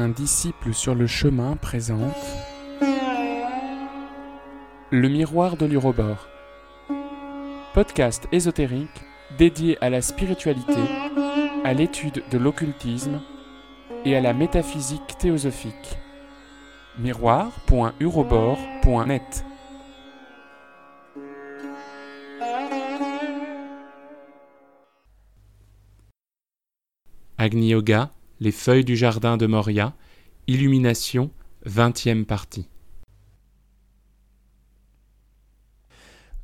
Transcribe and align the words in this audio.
Un 0.00 0.08
disciple 0.08 0.72
sur 0.72 0.94
le 0.94 1.06
chemin 1.06 1.56
présente 1.56 2.16
Le 4.90 5.08
miroir 5.10 5.58
de 5.58 5.66
l'Urobor. 5.66 6.26
Podcast 7.74 8.26
ésotérique 8.32 9.02
dédié 9.36 9.76
à 9.84 9.90
la 9.90 10.00
spiritualité, 10.00 10.80
à 11.64 11.74
l'étude 11.74 12.22
de 12.30 12.38
l'occultisme 12.38 13.20
et 14.06 14.16
à 14.16 14.22
la 14.22 14.32
métaphysique 14.32 15.18
théosophique. 15.18 15.98
miroir.urobor.net 16.98 19.44
Agni 27.36 27.68
Yoga, 27.68 28.08
les 28.40 28.52
feuilles 28.52 28.84
du 28.84 28.96
jardin 28.96 29.36
de 29.36 29.46
Moria, 29.46 29.94
Illumination, 30.46 31.30
vingtième 31.66 32.24
partie. 32.24 32.68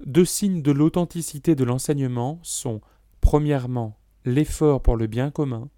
Deux 0.05 0.27
signes 0.27 0.61
de 0.61 0.73
l'authenticité 0.73 1.55
de 1.55 1.65
l'enseignement 1.65 2.39
sont, 2.43 2.83
premièrement, 3.23 3.99
l'effort 4.27 4.83
pour 4.83 4.97
le 4.97 5.07
bien 5.07 5.31
commun, 5.31 5.71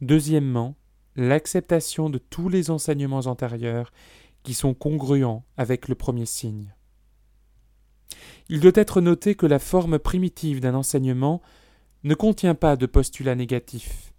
deuxièmement, 0.00 0.76
l'acceptation 1.14 2.08
de 2.08 2.16
tous 2.16 2.48
les 2.48 2.70
enseignements 2.70 3.26
antérieurs 3.26 3.92
qui 4.42 4.54
sont 4.54 4.72
congruents 4.72 5.44
avec 5.58 5.88
le 5.88 5.94
premier 5.94 6.24
signe. 6.24 6.74
Il 8.48 8.60
doit 8.60 8.72
être 8.74 9.02
noté 9.02 9.34
que 9.34 9.46
la 9.46 9.58
forme 9.58 9.98
primitive 9.98 10.60
d'un 10.60 10.74
enseignement 10.74 11.42
ne 12.02 12.14
contient 12.14 12.54
pas 12.54 12.76
de 12.76 12.86
postulat 12.86 13.34
négatif. 13.34 14.11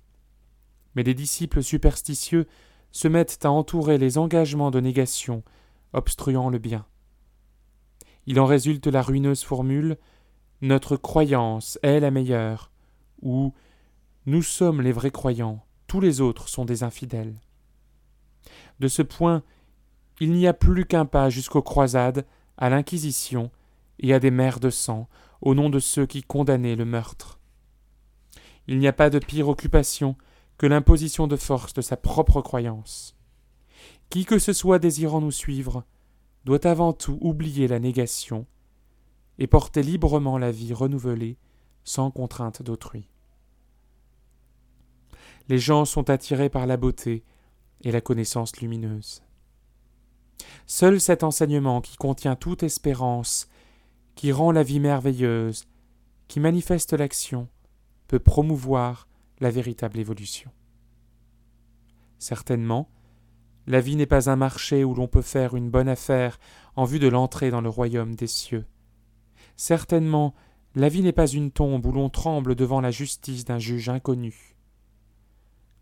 Mais 0.96 1.04
les 1.04 1.14
disciples 1.14 1.64
superstitieux 1.64 2.48
se 2.92 3.08
mettent 3.08 3.46
à 3.46 3.52
entourer 3.52 3.98
les 3.98 4.18
engagements 4.18 4.72
de 4.72 4.80
négation, 4.80 5.44
obstruant 5.94 6.50
le 6.50 6.60
bien. 6.60 6.86
Il 8.26 8.40
en 8.40 8.46
résulte 8.46 8.88
la 8.88 9.02
ruineuse 9.02 9.44
formule 9.44 9.98
Notre 10.62 10.96
croyance 10.96 11.78
est 11.82 12.00
la 12.00 12.12
meilleure, 12.12 12.72
ou 13.22 13.54
Nous 14.26 14.44
sommes 14.44 14.82
les 14.82 14.92
vrais 14.92 15.12
croyants, 15.12 15.66
tous 15.88 16.00
les 16.00 16.22
autres 16.22 16.48
sont 16.48 16.66
des 16.66 16.84
infidèles. 16.84 17.36
De 18.80 18.88
ce 18.88 19.02
point, 19.02 19.44
il 20.20 20.32
n'y 20.32 20.48
a 20.48 20.54
plus 20.54 20.86
qu'un 20.86 21.06
pas 21.06 21.30
jusqu'aux 21.30 21.62
croisades, 21.62 22.26
à 22.58 22.70
l'Inquisition 22.70 23.52
et 24.00 24.14
à 24.14 24.20
des 24.20 24.32
mers 24.32 24.60
de 24.60 24.70
sang, 24.70 25.10
au 25.42 25.56
nom 25.56 25.70
de 25.70 25.80
ceux 25.80 26.06
qui 26.06 26.24
condamnaient 26.24 26.76
le 26.76 26.86
meurtre. 26.86 27.40
Il 28.68 28.80
n'y 28.80 28.88
a 28.88 28.94
pas 28.94 29.10
de 29.10 29.20
pire 29.20 29.50
occupation 29.50 30.16
que 30.58 30.66
l'imposition 30.66 31.28
de 31.28 31.36
force 31.36 31.74
de 31.74 31.82
sa 31.82 31.98
propre 31.98 32.42
croyance. 32.42 33.16
Qui 34.10 34.26
que 34.26 34.40
ce 34.40 34.54
soit 34.54 34.80
désirant 34.80 35.22
nous 35.22 35.32
suivre 35.32 35.84
doit 36.46 36.66
avant 36.68 36.94
tout 36.94 37.18
oublier 37.22 37.68
la 37.68 37.80
négation 37.80 38.46
et 39.40 39.48
porter 39.48 39.82
librement 39.82 40.38
la 40.38 40.52
vie 40.52 40.74
renouvelée 40.74 41.38
sans 41.84 42.12
contrainte 42.12 42.62
d'autrui. 42.62 43.10
Les 45.50 45.60
gens 45.60 45.86
sont 45.86 46.10
attirés 46.10 46.50
par 46.50 46.68
la 46.68 46.78
beauté 46.78 47.24
et 47.82 47.92
la 47.92 48.02
connaissance 48.02 48.58
lumineuse. 48.62 49.22
Seul 50.66 51.02
cet 51.02 51.24
enseignement 51.24 51.82
qui 51.82 51.98
contient 51.98 52.36
toute 52.36 52.64
espérance, 52.64 53.50
qui 54.16 54.32
rend 54.32 54.52
la 54.52 54.64
vie 54.64 54.80
merveilleuse, 54.80 55.66
qui 56.28 56.40
manifeste 56.40 56.94
l'action, 56.94 57.50
peut 58.08 58.20
promouvoir 58.20 59.08
la 59.44 59.52
véritable 59.52 60.00
évolution. 60.00 60.50
Certainement, 62.18 62.90
la 63.68 63.82
vie 63.82 63.98
n'est 63.98 64.06
pas 64.06 64.30
un 64.30 64.38
marché 64.38 64.86
où 64.86 64.96
l'on 64.96 65.08
peut 65.08 65.22
faire 65.22 65.54
une 65.56 65.70
bonne 65.70 65.90
affaire 65.90 66.40
en 66.78 66.86
vue 66.86 67.00
de 67.00 67.10
l'entrée 67.10 67.52
dans 67.52 67.60
le 67.60 67.68
royaume 67.68 68.16
des 68.16 68.28
cieux. 68.28 68.66
Certainement, 69.58 70.34
la 70.76 70.88
vie 70.88 71.02
n'est 71.02 71.12
pas 71.12 71.28
une 71.28 71.52
tombe 71.52 71.86
où 71.86 71.92
l'on 71.92 72.10
tremble 72.10 72.56
devant 72.56 72.80
la 72.80 72.90
justice 72.90 73.44
d'un 73.44 73.60
juge 73.60 73.90
inconnu. 73.90 74.56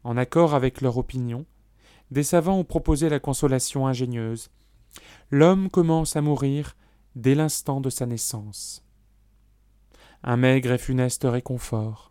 En 0.03 0.17
accord 0.17 0.55
avec 0.55 0.81
leur 0.81 0.97
opinion, 0.97 1.45
des 2.09 2.23
savants 2.23 2.57
ont 2.57 2.65
proposé 2.65 3.09
la 3.09 3.19
consolation 3.19 3.85
ingénieuse. 3.85 4.49
L'homme 5.29 5.69
commence 5.69 6.15
à 6.15 6.21
mourir 6.21 6.75
dès 7.15 7.35
l'instant 7.35 7.79
de 7.79 7.91
sa 7.91 8.07
naissance. 8.07 8.83
Un 10.23 10.37
maigre 10.37 10.71
et 10.71 10.79
funeste 10.79 11.27
réconfort 11.29 12.10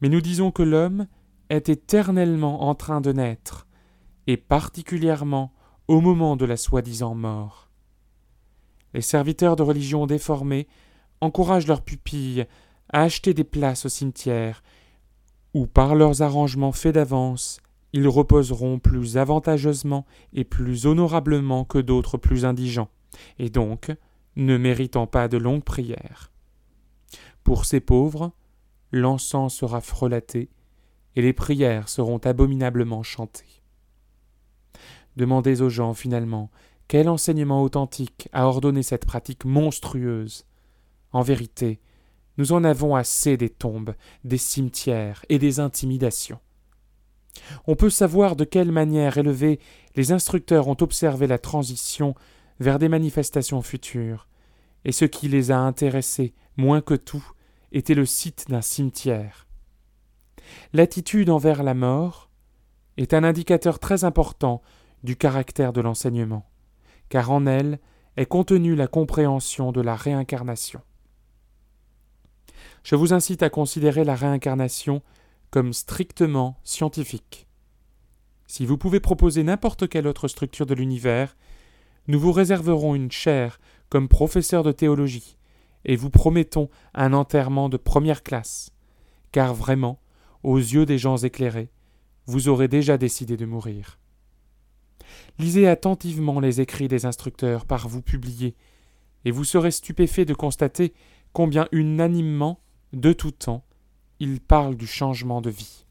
mais 0.00 0.08
nous 0.08 0.20
disons 0.20 0.50
que 0.50 0.62
l'homme 0.62 1.06
est 1.48 1.68
éternellement 1.68 2.68
en 2.68 2.74
train 2.74 3.00
de 3.00 3.12
naître, 3.12 3.66
et 4.26 4.36
particulièrement 4.36 5.52
au 5.88 6.00
moment 6.00 6.36
de 6.36 6.44
la 6.44 6.56
soi-disant 6.56 7.14
mort. 7.14 7.68
Les 8.94 9.00
serviteurs 9.00 9.56
de 9.56 9.62
religion 9.62 10.06
déformés 10.06 10.68
encouragent 11.20 11.66
leurs 11.66 11.82
pupilles 11.82 12.46
à 12.92 13.02
acheter 13.02 13.34
des 13.34 13.44
places 13.44 13.86
au 13.86 13.88
cimetière, 13.88 14.62
où 15.54 15.66
par 15.66 15.94
leurs 15.94 16.22
arrangements 16.22 16.72
faits 16.72 16.94
d'avance, 16.94 17.60
ils 17.92 18.08
reposeront 18.08 18.78
plus 18.78 19.16
avantageusement 19.16 20.06
et 20.32 20.44
plus 20.44 20.86
honorablement 20.86 21.64
que 21.64 21.78
d'autres 21.78 22.18
plus 22.18 22.44
indigents, 22.44 22.90
et 23.38 23.50
donc 23.50 23.92
ne 24.36 24.56
méritant 24.56 25.06
pas 25.06 25.28
de 25.28 25.36
longues 25.36 25.64
prières. 25.64 26.30
Pour 27.42 27.64
ces 27.64 27.80
pauvres, 27.80 28.32
l'encens 28.92 29.54
sera 29.54 29.80
frelaté, 29.80 30.50
et 31.16 31.22
les 31.22 31.32
prières 31.32 31.88
seront 31.88 32.18
abominablement 32.18 33.02
chantées. 33.02 33.62
Demandez 35.16 35.60
aux 35.60 35.68
gens, 35.68 35.94
finalement, 35.94 36.50
quel 36.88 37.08
enseignement 37.08 37.62
authentique 37.62 38.28
a 38.32 38.46
ordonné 38.46 38.82
cette 38.82 39.06
pratique 39.06 39.44
monstrueuse. 39.44 40.44
En 41.12 41.22
vérité, 41.22 41.80
nous 42.36 42.52
en 42.52 42.64
avons 42.64 42.94
assez 42.96 43.36
des 43.36 43.50
tombes, 43.50 43.94
des 44.24 44.38
cimetières 44.38 45.24
et 45.28 45.38
des 45.38 45.60
intimidations. 45.60 46.40
On 47.66 47.76
peut 47.76 47.90
savoir 47.90 48.36
de 48.36 48.44
quelle 48.44 48.72
manière 48.72 49.18
élevée 49.18 49.60
les 49.96 50.12
instructeurs 50.12 50.68
ont 50.68 50.76
observé 50.80 51.26
la 51.26 51.38
transition 51.38 52.14
vers 52.58 52.78
des 52.78 52.88
manifestations 52.88 53.62
futures, 53.62 54.26
et 54.84 54.92
ce 54.92 55.04
qui 55.04 55.28
les 55.28 55.50
a 55.50 55.58
intéressés 55.58 56.34
moins 56.56 56.80
que 56.80 56.94
tout, 56.94 57.24
était 57.72 57.94
le 57.94 58.06
site 58.06 58.46
d'un 58.48 58.62
cimetière. 58.62 59.46
L'attitude 60.72 61.30
envers 61.30 61.62
la 61.62 61.74
mort 61.74 62.30
est 62.96 63.14
un 63.14 63.24
indicateur 63.24 63.78
très 63.78 64.04
important 64.04 64.62
du 65.02 65.16
caractère 65.16 65.72
de 65.72 65.80
l'enseignement, 65.80 66.48
car 67.08 67.30
en 67.30 67.46
elle 67.46 67.78
est 68.16 68.26
contenue 68.26 68.74
la 68.74 68.86
compréhension 68.86 69.72
de 69.72 69.80
la 69.80 69.96
réincarnation. 69.96 70.80
Je 72.82 72.96
vous 72.96 73.12
incite 73.12 73.42
à 73.42 73.50
considérer 73.50 74.04
la 74.04 74.14
réincarnation 74.14 75.02
comme 75.50 75.72
strictement 75.72 76.58
scientifique. 76.64 77.46
Si 78.46 78.66
vous 78.66 78.78
pouvez 78.78 79.00
proposer 79.00 79.42
n'importe 79.42 79.88
quelle 79.88 80.06
autre 80.06 80.28
structure 80.28 80.66
de 80.66 80.74
l'univers, 80.74 81.36
nous 82.08 82.18
vous 82.18 82.32
réserverons 82.32 82.94
une 82.94 83.10
chaire 83.10 83.60
comme 83.88 84.08
professeur 84.08 84.62
de 84.62 84.72
théologie, 84.72 85.36
et 85.84 85.96
vous 85.96 86.10
promettons 86.10 86.68
un 86.94 87.12
enterrement 87.12 87.68
de 87.68 87.76
première 87.76 88.22
classe, 88.22 88.70
car 89.32 89.54
vraiment, 89.54 90.00
aux 90.42 90.58
yeux 90.58 90.86
des 90.86 90.98
gens 90.98 91.16
éclairés, 91.16 91.70
vous 92.26 92.48
aurez 92.48 92.68
déjà 92.68 92.98
décidé 92.98 93.36
de 93.36 93.46
mourir. 93.46 93.98
Lisez 95.38 95.68
attentivement 95.68 96.40
les 96.40 96.60
écrits 96.60 96.88
des 96.88 97.06
instructeurs 97.06 97.64
par 97.64 97.88
vous 97.88 98.02
publiés, 98.02 98.56
et 99.24 99.30
vous 99.30 99.44
serez 99.44 99.70
stupéfait 99.70 100.24
de 100.24 100.34
constater 100.34 100.94
combien 101.32 101.66
unanimement, 101.72 102.60
de 102.92 103.12
tout 103.12 103.30
temps, 103.30 103.64
ils 104.18 104.40
parlent 104.40 104.76
du 104.76 104.86
changement 104.86 105.40
de 105.40 105.50
vie. 105.50 105.86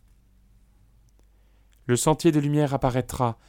Le 1.86 1.96
sentier 1.96 2.32
de 2.32 2.40
lumière 2.40 2.74
apparaîtra 2.74 3.40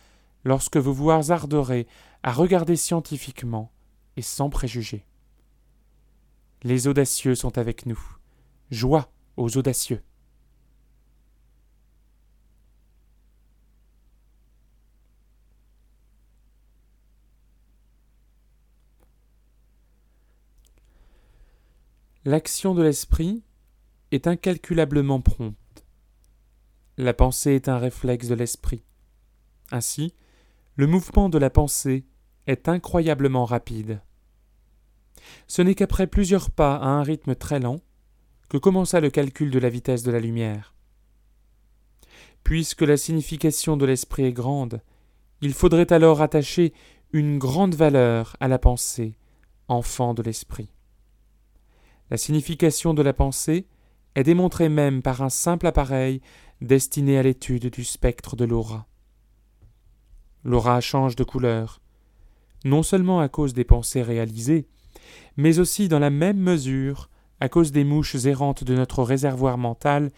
lorsque 0.45 0.79
vous 0.79 0.95
vous 0.95 1.11
hasarderez 1.11 1.87
à 2.23 2.33
regarder 2.33 2.77
scientifiquement 2.77 3.71
et 4.17 4.23
sans 4.23 4.49
préjugés. 4.49 5.05
Les 6.63 6.89
audacieux 6.89 7.35
sont 7.35 7.57
avec 7.57 7.87
nous. 7.87 8.01
Joie 8.71 9.11
aux 9.37 9.57
audacieux. 9.57 10.03
L'action 22.27 22.75
de 22.75 22.83
l'esprit 22.83 23.43
est 24.11 24.27
incalculablement 24.27 25.23
prompte. 25.23 25.87
La 26.99 27.15
pensée 27.15 27.53
est 27.53 27.71
un 27.71 27.79
réflexe 27.79 28.29
de 28.29 28.35
l'esprit. 28.35 28.85
Ainsi, 29.71 30.13
le 30.77 30.87
mouvement 30.87 31.31
de 31.31 31.39
la 31.39 31.49
pensée 31.49 32.05
est 32.47 32.69
incroyablement 32.69 33.47
rapide. 33.47 34.03
Ce 35.47 35.63
n'est 35.63 35.75
qu'après 35.75 36.07
plusieurs 36.07 36.51
pas 36.51 36.77
à 36.77 36.87
un 36.87 37.03
rythme 37.03 37.35
très 37.35 37.61
lent 37.61 37.81
que 38.49 38.57
commença 38.59 39.01
le 39.01 39.11
calcul 39.11 39.51
de 39.51 39.59
la 39.59 39.69
vitesse 39.69 40.03
de 40.03 40.11
la 40.11 40.21
lumière. 40.21 40.75
Puisque 42.45 42.83
la 42.83 42.97
signification 42.97 43.77
de 43.77 43.87
l'esprit 43.87 44.25
est 44.25 44.33
grande, 44.33 44.83
il 45.41 45.55
faudrait 45.55 45.93
alors 45.93 46.21
attacher 46.21 46.73
une 47.13 47.39
grande 47.39 47.75
valeur 47.75 48.37
à 48.41 48.49
la 48.49 48.59
pensée, 48.59 49.17
enfant 49.69 50.15
de 50.15 50.23
l'esprit. 50.23 50.73
La 52.11 52.17
signification 52.17 52.93
de 52.93 53.03
la 53.03 53.13
pensée 53.13 53.67
est 54.15 54.25
démontrée 54.25 54.69
même 54.69 55.03
par 55.03 55.23
un 55.23 55.29
simple 55.29 55.67
appareil 55.67 56.21
destiné 56.61 57.19
à 57.19 57.23
l'étude 57.23 57.67
du 57.71 57.85
spectre 57.85 58.37
de 58.37 58.45
l'aura. 58.45 58.87
L'aura 60.45 60.81
change 60.81 61.17
de 61.17 61.25
couleur, 61.25 61.81
non 62.65 62.83
seulement 62.83 63.21
à 63.21 63.29
cause 63.29 63.55
des 63.55 63.65
pensées 63.65 64.03
réalisées, 64.03 64.67
mais 65.37 65.59
aussi 65.59 65.89
dans 65.89 65.99
la 65.99 66.11
même 66.11 66.39
mesure 66.39 67.09
à 67.41 67.49
cause 67.49 67.73
des 67.73 67.85
mouches 67.85 68.27
errantes 68.27 68.65
de 68.65 68.75
notre 68.75 69.03
réservoir 69.03 69.59
mental 69.59 70.11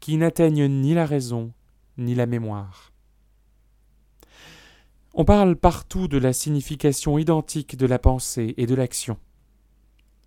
qui 0.00 0.16
n'atteignent 0.16 0.66
ni 0.66 0.94
la 0.94 1.06
raison 1.06 1.52
ni 1.98 2.14
la 2.14 2.26
mémoire. 2.26 2.92
On 5.14 5.24
parle 5.24 5.56
partout 5.56 6.08
de 6.08 6.16
la 6.16 6.32
signification 6.32 7.18
identique 7.18 7.76
de 7.76 7.86
la 7.86 7.98
pensée 7.98 8.54
et 8.56 8.66
de 8.66 8.74
l'action. 8.74 9.18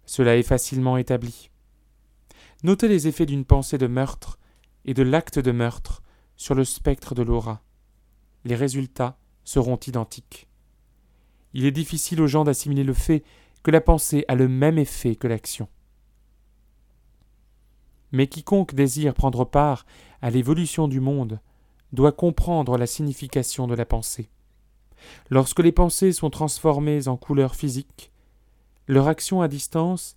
Cela 0.05 0.37
est 0.37 0.43
facilement 0.43 0.97
établi. 0.97 1.49
Notez 2.63 2.87
les 2.87 3.07
effets 3.07 3.25
d'une 3.25 3.45
pensée 3.45 3.79
de 3.79 3.87
meurtre 3.87 4.37
et 4.85 4.93
de 4.93 5.01
l'acte 5.01 5.39
de 5.39 5.51
meurtre 5.51 6.03
sur 6.37 6.53
le 6.53 6.63
spectre 6.63 7.15
de 7.15 7.23
l'aura. 7.23 7.63
Les 8.43 8.55
résultats 8.55 9.17
seront 9.43 9.77
identiques. 9.77 10.47
Il 11.53 11.65
est 11.65 11.71
difficile 11.71 12.21
aux 12.21 12.27
gens 12.27 12.43
d'assimiler 12.43 12.83
le 12.83 12.93
fait 12.93 13.23
que 13.65 13.71
la 13.71 13.81
pensée 13.81 14.25
a 14.27 14.35
le 14.35 14.47
même 14.47 14.77
effet 14.77 15.15
que 15.15 15.25
l'action. 15.25 15.67
Mais 18.11 18.27
quiconque 18.27 18.75
désire 18.75 19.15
prendre 19.15 19.43
part 19.43 19.87
à 20.21 20.29
l'évolution 20.29 20.87
du 20.87 20.99
monde 20.99 21.39
doit 21.91 22.11
comprendre 22.11 22.77
la 22.77 22.85
signification 22.85 23.65
de 23.65 23.73
la 23.73 23.87
pensée. 23.87 24.29
Lorsque 25.31 25.61
les 25.61 25.71
pensées 25.71 26.11
sont 26.11 26.29
transformées 26.29 27.07
en 27.07 27.17
couleurs 27.17 27.55
physiques, 27.55 28.11
leur 28.87 29.07
action 29.07 29.41
à 29.41 29.47
distance 29.47 30.13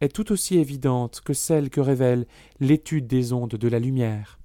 est 0.00 0.14
tout 0.14 0.30
aussi 0.30 0.58
évidente 0.58 1.22
que 1.24 1.32
celle 1.34 1.70
que 1.70 1.80
révèle 1.80 2.24
l'étude 2.60 3.08
des 3.08 3.32
ondes 3.32 3.56
de 3.56 3.68
la 3.68 3.80
lumière. 3.80 4.38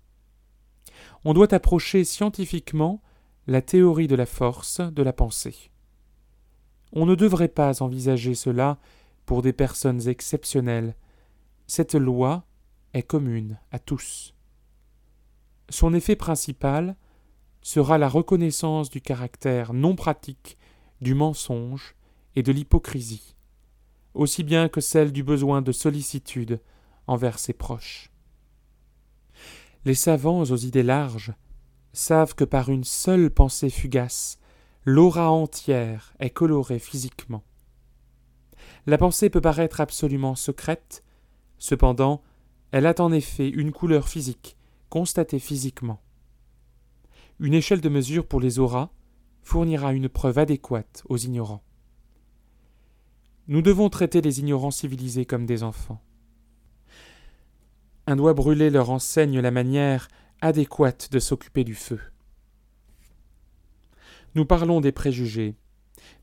On 1.25 1.35
doit 1.35 1.53
approcher 1.53 2.03
scientifiquement 2.03 3.03
la 3.45 3.61
théorie 3.61 4.07
de 4.07 4.15
la 4.15 4.25
force 4.25 4.81
de 4.81 5.03
la 5.03 5.13
pensée. 5.13 5.69
On 6.93 7.05
ne 7.05 7.15
devrait 7.15 7.47
pas 7.47 7.81
envisager 7.81 8.35
cela 8.35 8.77
pour 9.25 9.41
des 9.41 9.53
personnes 9.53 10.07
exceptionnelles. 10.07 10.95
Cette 11.67 11.95
loi 11.95 12.45
est 12.93 13.03
commune 13.03 13.59
à 13.71 13.79
tous. 13.79 14.33
Son 15.69 15.93
effet 15.93 16.15
principal 16.15 16.95
sera 17.61 17.97
la 17.97 18.07
reconnaissance 18.07 18.89
du 18.89 19.01
caractère 19.01 19.73
non 19.73 19.95
pratique 19.95 20.57
du 21.01 21.13
mensonge 21.13 21.95
et 22.35 22.43
de 22.43 22.51
l'hypocrisie, 22.51 23.35
aussi 24.13 24.43
bien 24.43 24.69
que 24.69 24.79
celle 24.79 25.11
du 25.11 25.23
besoin 25.23 25.61
de 25.61 25.71
sollicitude 25.71 26.61
envers 27.07 27.39
ses 27.39 27.53
proches. 27.53 28.11
Les 29.83 29.95
savants 29.95 30.41
aux 30.41 30.55
idées 30.55 30.83
larges 30.83 31.33
savent 31.93 32.35
que 32.35 32.43
par 32.43 32.69
une 32.69 32.83
seule 32.83 33.29
pensée 33.29 33.69
fugace, 33.69 34.39
l'aura 34.87 35.29
entière 35.31 36.13
est 36.19 36.29
colorée 36.29 36.79
physiquement. 36.79 37.43
La 38.85 38.97
pensée 38.97 39.29
peut 39.29 39.41
paraître 39.41 39.81
absolument 39.81 40.33
secrète, 40.35 41.03
cependant, 41.57 42.23
elle 42.71 42.85
a 42.85 42.93
en 43.01 43.11
effet 43.11 43.49
une 43.49 43.73
couleur 43.73 44.07
physique, 44.07 44.55
constatée 44.89 45.39
physiquement. 45.39 45.99
Une 47.41 47.53
échelle 47.53 47.81
de 47.81 47.89
mesure 47.89 48.25
pour 48.25 48.39
les 48.39 48.59
auras 48.59 48.89
fournira 49.43 49.91
une 49.91 50.07
preuve 50.07 50.37
adéquate 50.37 51.03
aux 51.09 51.17
ignorants. 51.17 51.63
Nous 53.49 53.61
devons 53.61 53.89
traiter 53.89 54.21
les 54.21 54.39
ignorants 54.39 54.71
civilisés 54.71 55.25
comme 55.25 55.45
des 55.45 55.63
enfants. 55.63 56.01
Un 58.05 58.15
doigt 58.15 58.33
brûlé 58.33 58.69
leur 58.69 58.89
enseigne 58.89 59.41
la 59.41 59.51
manière 59.51 60.07
adéquate 60.39 61.11
de 61.11 61.19
s'occuper 61.19 61.65
du 61.65 61.75
feu. 61.75 61.99
Nous 64.37 64.45
parlons 64.45 64.81
des 64.81 64.91
préjugés, 64.91 65.55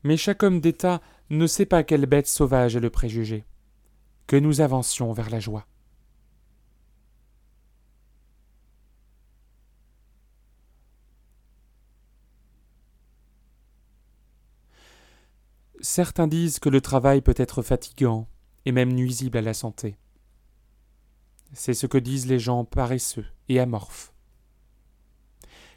mais 0.03 0.15
chaque 0.15 0.41
homme 0.41 0.61
d'État 0.61 1.01
ne 1.29 1.45
sait 1.47 1.65
pas 1.65 1.83
quelle 1.83 2.05
bête 2.05 2.27
sauvage 2.27 2.77
est 2.77 2.79
le 2.79 2.89
préjugé. 2.89 3.43
Que 4.25 4.37
nous 4.37 4.61
avancions 4.61 5.11
vers 5.11 5.29
la 5.29 5.41
joie. 5.41 5.67
Certains 15.81 16.27
disent 16.27 16.59
que 16.59 16.69
le 16.69 16.79
travail 16.79 17.19
peut 17.19 17.35
être 17.35 17.63
fatigant 17.63 18.29
et 18.63 18.71
même 18.71 18.93
nuisible 18.93 19.39
à 19.39 19.41
la 19.41 19.53
santé. 19.53 19.97
C'est 21.51 21.73
ce 21.73 21.85
que 21.85 21.97
disent 21.97 22.27
les 22.27 22.39
gens 22.39 22.63
paresseux 22.63 23.25
et 23.49 23.59
amorphes. 23.59 24.13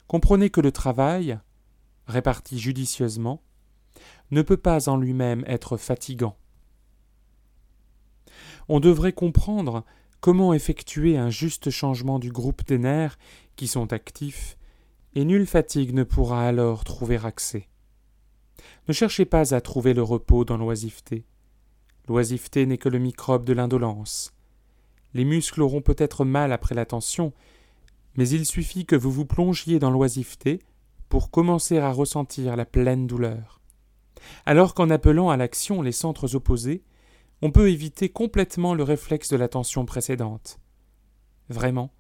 Comprenez 0.06 0.50
que 0.50 0.60
le 0.60 0.70
travail, 0.70 1.40
réparti 2.08 2.58
judicieusement, 2.58 3.42
ne 4.30 4.42
peut 4.42 4.56
pas 4.56 4.88
en 4.88 4.96
lui-même 4.96 5.44
être 5.46 5.76
fatigant. 5.76 6.36
On 8.68 8.80
devrait 8.80 9.12
comprendre 9.12 9.84
comment 10.20 10.52
effectuer 10.52 11.16
un 11.16 11.30
juste 11.30 11.70
changement 11.70 12.18
du 12.18 12.30
groupe 12.30 12.66
des 12.66 12.78
nerfs 12.78 13.18
qui 13.56 13.66
sont 13.66 13.92
actifs, 13.92 14.58
et 15.14 15.24
nulle 15.24 15.46
fatigue 15.46 15.94
ne 15.94 16.04
pourra 16.04 16.46
alors 16.46 16.84
trouver 16.84 17.18
accès. 17.24 17.68
Ne 18.88 18.92
cherchez 18.92 19.24
pas 19.24 19.54
à 19.54 19.60
trouver 19.60 19.94
le 19.94 20.02
repos 20.02 20.44
dans 20.44 20.56
l'oisiveté. 20.56 21.24
L'oisiveté 22.08 22.66
n'est 22.66 22.78
que 22.78 22.88
le 22.88 22.98
microbe 22.98 23.44
de 23.44 23.52
l'indolence. 23.52 24.32
Les 25.14 25.24
muscles 25.24 25.62
auront 25.62 25.80
peut-être 25.80 26.24
mal 26.24 26.52
après 26.52 26.74
la 26.74 26.84
tension, 26.84 27.32
mais 28.16 28.28
il 28.28 28.44
suffit 28.44 28.84
que 28.84 28.96
vous 28.96 29.10
vous 29.10 29.24
plongiez 29.24 29.78
dans 29.78 29.90
l'oisiveté 29.90 30.60
pour 31.08 31.30
commencer 31.30 31.78
à 31.78 31.90
ressentir 31.90 32.56
la 32.56 32.64
pleine 32.64 33.06
douleur. 33.06 33.60
Alors 34.46 34.74
qu'en 34.74 34.90
appelant 34.90 35.30
à 35.30 35.36
l'action 35.36 35.82
les 35.82 35.92
centres 35.92 36.34
opposés, 36.34 36.82
on 37.40 37.50
peut 37.50 37.70
éviter 37.70 38.08
complètement 38.08 38.74
le 38.74 38.82
réflexe 38.82 39.28
de 39.28 39.36
la 39.36 39.48
tension 39.48 39.86
précédente. 39.86 40.58
Vraiment, 41.48 41.92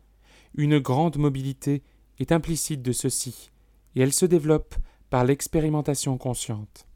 une 0.54 0.78
grande 0.78 1.16
mobilité 1.16 1.82
est 2.18 2.32
implicite 2.32 2.82
de 2.82 2.92
ceci, 2.92 3.50
et 3.94 4.00
elle 4.00 4.12
se 4.12 4.26
développe 4.26 4.74
par 5.10 5.24
l'expérimentation 5.24 6.18
consciente. 6.18 6.86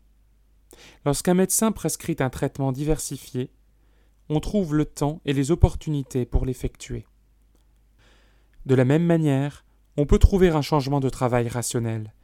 Lorsqu'un 1.05 1.35
médecin 1.35 1.73
prescrit 1.73 2.17
un 2.19 2.31
traitement 2.31 2.73
diversifié, 2.73 3.51
on 4.29 4.41
trouve 4.41 4.75
le 4.75 4.85
temps 4.85 5.21
et 5.25 5.33
les 5.33 5.51
opportunités 5.51 6.27
pour 6.27 6.45
l'effectuer. 6.45 7.07
De 8.67 8.75
la 8.75 8.85
même 8.85 9.05
manière, 9.05 9.62
on 9.97 10.07
peut 10.07 10.19
trouver 10.19 10.49
un 10.49 10.63
changement 10.63 11.01
de 11.01 11.09
travail 11.09 11.49
rationnel. 11.49 12.15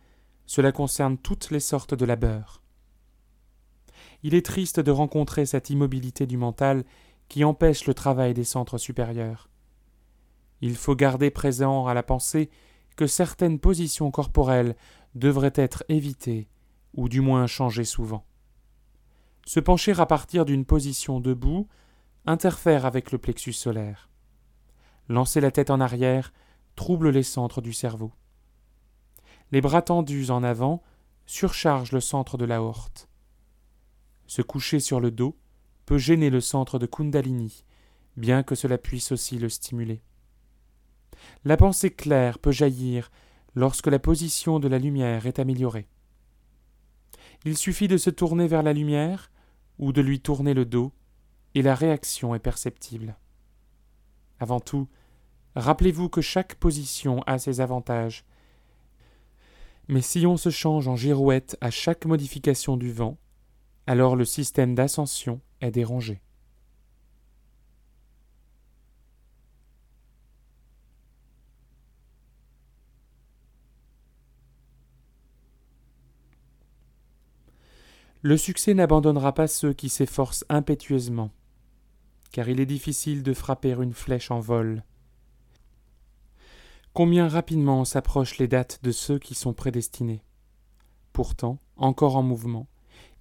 Cela 0.46 0.72
concerne 0.72 1.18
toutes 1.18 1.50
les 1.50 1.60
sortes 1.60 1.94
de 1.94 2.04
labeur. 2.04 2.62
Il 4.22 4.34
est 4.34 4.44
triste 4.44 4.80
de 4.80 4.90
rencontrer 4.90 5.46
cette 5.46 5.70
immobilité 5.70 6.26
du 6.26 6.36
mental 6.36 6.84
qui 7.28 7.44
empêche 7.44 7.86
le 7.86 7.94
travail 7.94 8.34
des 8.34 8.44
centres 8.44 8.78
supérieurs. 8.78 9.48
Il 10.60 10.76
faut 10.76 10.96
garder 10.96 11.30
présent 11.30 11.86
à 11.86 11.94
la 11.94 12.02
pensée 12.02 12.50
que 12.96 13.06
certaines 13.06 13.60
positions 13.60 14.10
corporelles 14.10 14.74
devraient 15.14 15.52
être 15.54 15.84
évitées, 15.88 16.48
ou 16.94 17.08
du 17.08 17.20
moins 17.20 17.46
changées 17.46 17.84
souvent. 17.84 18.24
Se 19.46 19.60
pencher 19.60 19.92
à 19.98 20.06
partir 20.06 20.44
d'une 20.44 20.64
position 20.64 21.20
debout 21.20 21.68
interfère 22.26 22.86
avec 22.86 23.12
le 23.12 23.18
plexus 23.18 23.52
solaire. 23.52 24.10
Lancer 25.08 25.40
la 25.40 25.50
tête 25.50 25.70
en 25.70 25.80
arrière 25.80 26.32
trouble 26.78 27.10
les 27.10 27.24
centres 27.24 27.60
du 27.60 27.72
cerveau. 27.72 28.12
Les 29.50 29.60
bras 29.60 29.82
tendus 29.82 30.30
en 30.30 30.44
avant 30.44 30.80
surchargent 31.26 31.90
le 31.90 32.00
centre 32.00 32.38
de 32.38 32.44
l'aorte. 32.44 33.08
Se 34.28 34.42
coucher 34.42 34.78
sur 34.78 35.00
le 35.00 35.10
dos 35.10 35.36
peut 35.86 35.98
gêner 35.98 36.30
le 36.30 36.40
centre 36.40 36.78
de 36.78 36.86
Kundalini, 36.86 37.64
bien 38.16 38.44
que 38.44 38.54
cela 38.54 38.78
puisse 38.78 39.10
aussi 39.10 39.40
le 39.40 39.48
stimuler. 39.48 40.02
La 41.44 41.56
pensée 41.56 41.90
claire 41.90 42.38
peut 42.38 42.52
jaillir 42.52 43.10
lorsque 43.56 43.88
la 43.88 43.98
position 43.98 44.60
de 44.60 44.68
la 44.68 44.78
lumière 44.78 45.26
est 45.26 45.40
améliorée. 45.40 45.88
Il 47.44 47.56
suffit 47.56 47.88
de 47.88 47.96
se 47.96 48.10
tourner 48.10 48.46
vers 48.46 48.62
la 48.62 48.72
lumière 48.72 49.32
ou 49.80 49.92
de 49.92 50.00
lui 50.00 50.20
tourner 50.20 50.54
le 50.54 50.64
dos, 50.64 50.92
et 51.56 51.62
la 51.62 51.74
réaction 51.74 52.36
est 52.36 52.38
perceptible. 52.38 53.16
Avant 54.38 54.60
tout, 54.60 54.86
Rappelez-vous 55.58 56.08
que 56.08 56.20
chaque 56.20 56.54
position 56.54 57.20
a 57.26 57.36
ses 57.36 57.60
avantages. 57.60 58.24
Mais 59.88 60.02
si 60.02 60.24
on 60.24 60.36
se 60.36 60.50
change 60.50 60.86
en 60.86 60.94
girouette 60.94 61.58
à 61.60 61.72
chaque 61.72 62.06
modification 62.06 62.76
du 62.76 62.92
vent, 62.92 63.18
alors 63.88 64.14
le 64.14 64.24
système 64.24 64.76
d'ascension 64.76 65.40
est 65.60 65.72
dérangé. 65.72 66.20
Le 78.22 78.36
succès 78.36 78.74
n'abandonnera 78.74 79.34
pas 79.34 79.48
ceux 79.48 79.72
qui 79.72 79.88
s'efforcent 79.88 80.44
impétueusement, 80.48 81.32
car 82.30 82.48
il 82.48 82.60
est 82.60 82.66
difficile 82.66 83.24
de 83.24 83.34
frapper 83.34 83.72
une 83.72 83.92
flèche 83.92 84.30
en 84.30 84.38
vol. 84.38 84.84
Combien 86.98 87.28
rapidement 87.28 87.84
s'approchent 87.84 88.38
les 88.38 88.48
dates 88.48 88.80
de 88.82 88.90
ceux 88.90 89.20
qui 89.20 89.36
sont 89.36 89.52
prédestinés? 89.52 90.24
Pourtant, 91.12 91.60
encore 91.76 92.16
en 92.16 92.24
mouvement, 92.24 92.66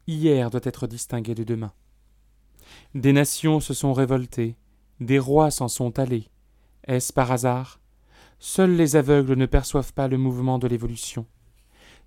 hier 0.08 0.50
doit 0.50 0.62
être 0.64 0.88
distingué 0.88 1.36
de 1.36 1.44
demain. 1.44 1.72
Des 2.96 3.14
nations 3.14 3.60
se 3.60 3.76
sont 3.76 3.94
révoltées, 3.94 4.58
des 5.00 5.20
rois 5.20 5.52
s'en 5.52 5.68
sont 5.68 6.00
allés. 6.00 6.28
Est-ce 6.88 7.14
par 7.14 7.32
hasard? 7.32 7.80
Seuls 8.40 8.76
les 8.76 8.96
aveugles 8.96 9.36
ne 9.36 9.46
perçoivent 9.46 9.94
pas 9.94 10.08
le 10.08 10.18
mouvement 10.18 10.58
de 10.58 10.68
l'évolution. 10.68 11.28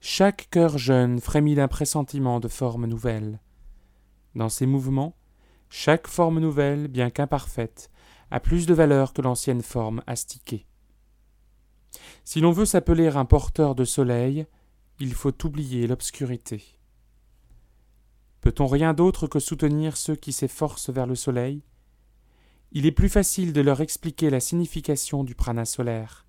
Chaque 0.01 0.49
cœur 0.51 0.77
jeune 0.77 1.21
frémit 1.21 1.55
d'un 1.55 1.69
pressentiment 1.69 2.41
de 2.41 2.49
formes 2.49 2.87
nouvelles. 2.87 3.39
Dans 4.35 4.49
ces 4.49 4.67
mouvements, 4.67 5.15
chaque 5.69 6.09
forme 6.09 6.41
nouvelle, 6.41 6.89
bien 6.89 7.11
qu'imparfaite, 7.11 7.93
a 8.33 8.41
plus 8.41 8.67
de 8.67 8.75
valeur 8.75 9.13
que 9.13 9.23
l'ancienne 9.23 9.63
forme 9.63 10.03
astiquée. 10.09 10.67
Si 12.25 12.41
l'on 12.41 12.53
veut 12.53 12.65
s'appeler 12.65 13.09
un 13.09 13.25
porteur 13.25 13.75
de 13.75 13.85
soleil, 13.85 14.47
il 14.99 15.15
faut 15.15 15.45
oublier 15.45 15.87
l'obscurité. 15.87 16.63
Peut-on 18.41 18.67
rien 18.67 18.95
d'autre 18.95 19.27
que 19.27 19.39
soutenir 19.39 19.97
ceux 19.97 20.17
qui 20.17 20.33
s'efforcent 20.33 20.91
vers 20.91 21.07
le 21.07 21.15
soleil? 21.15 21.63
Il 22.73 22.87
est 22.87 22.93
plus 22.93 23.09
facile 23.09 23.53
de 23.53 23.61
leur 23.61 23.81
expliquer 23.81 24.31
la 24.31 24.41
signification 24.41 25.25
du 25.25 25.35
prana 25.35 25.65
solaire. 25.65 26.27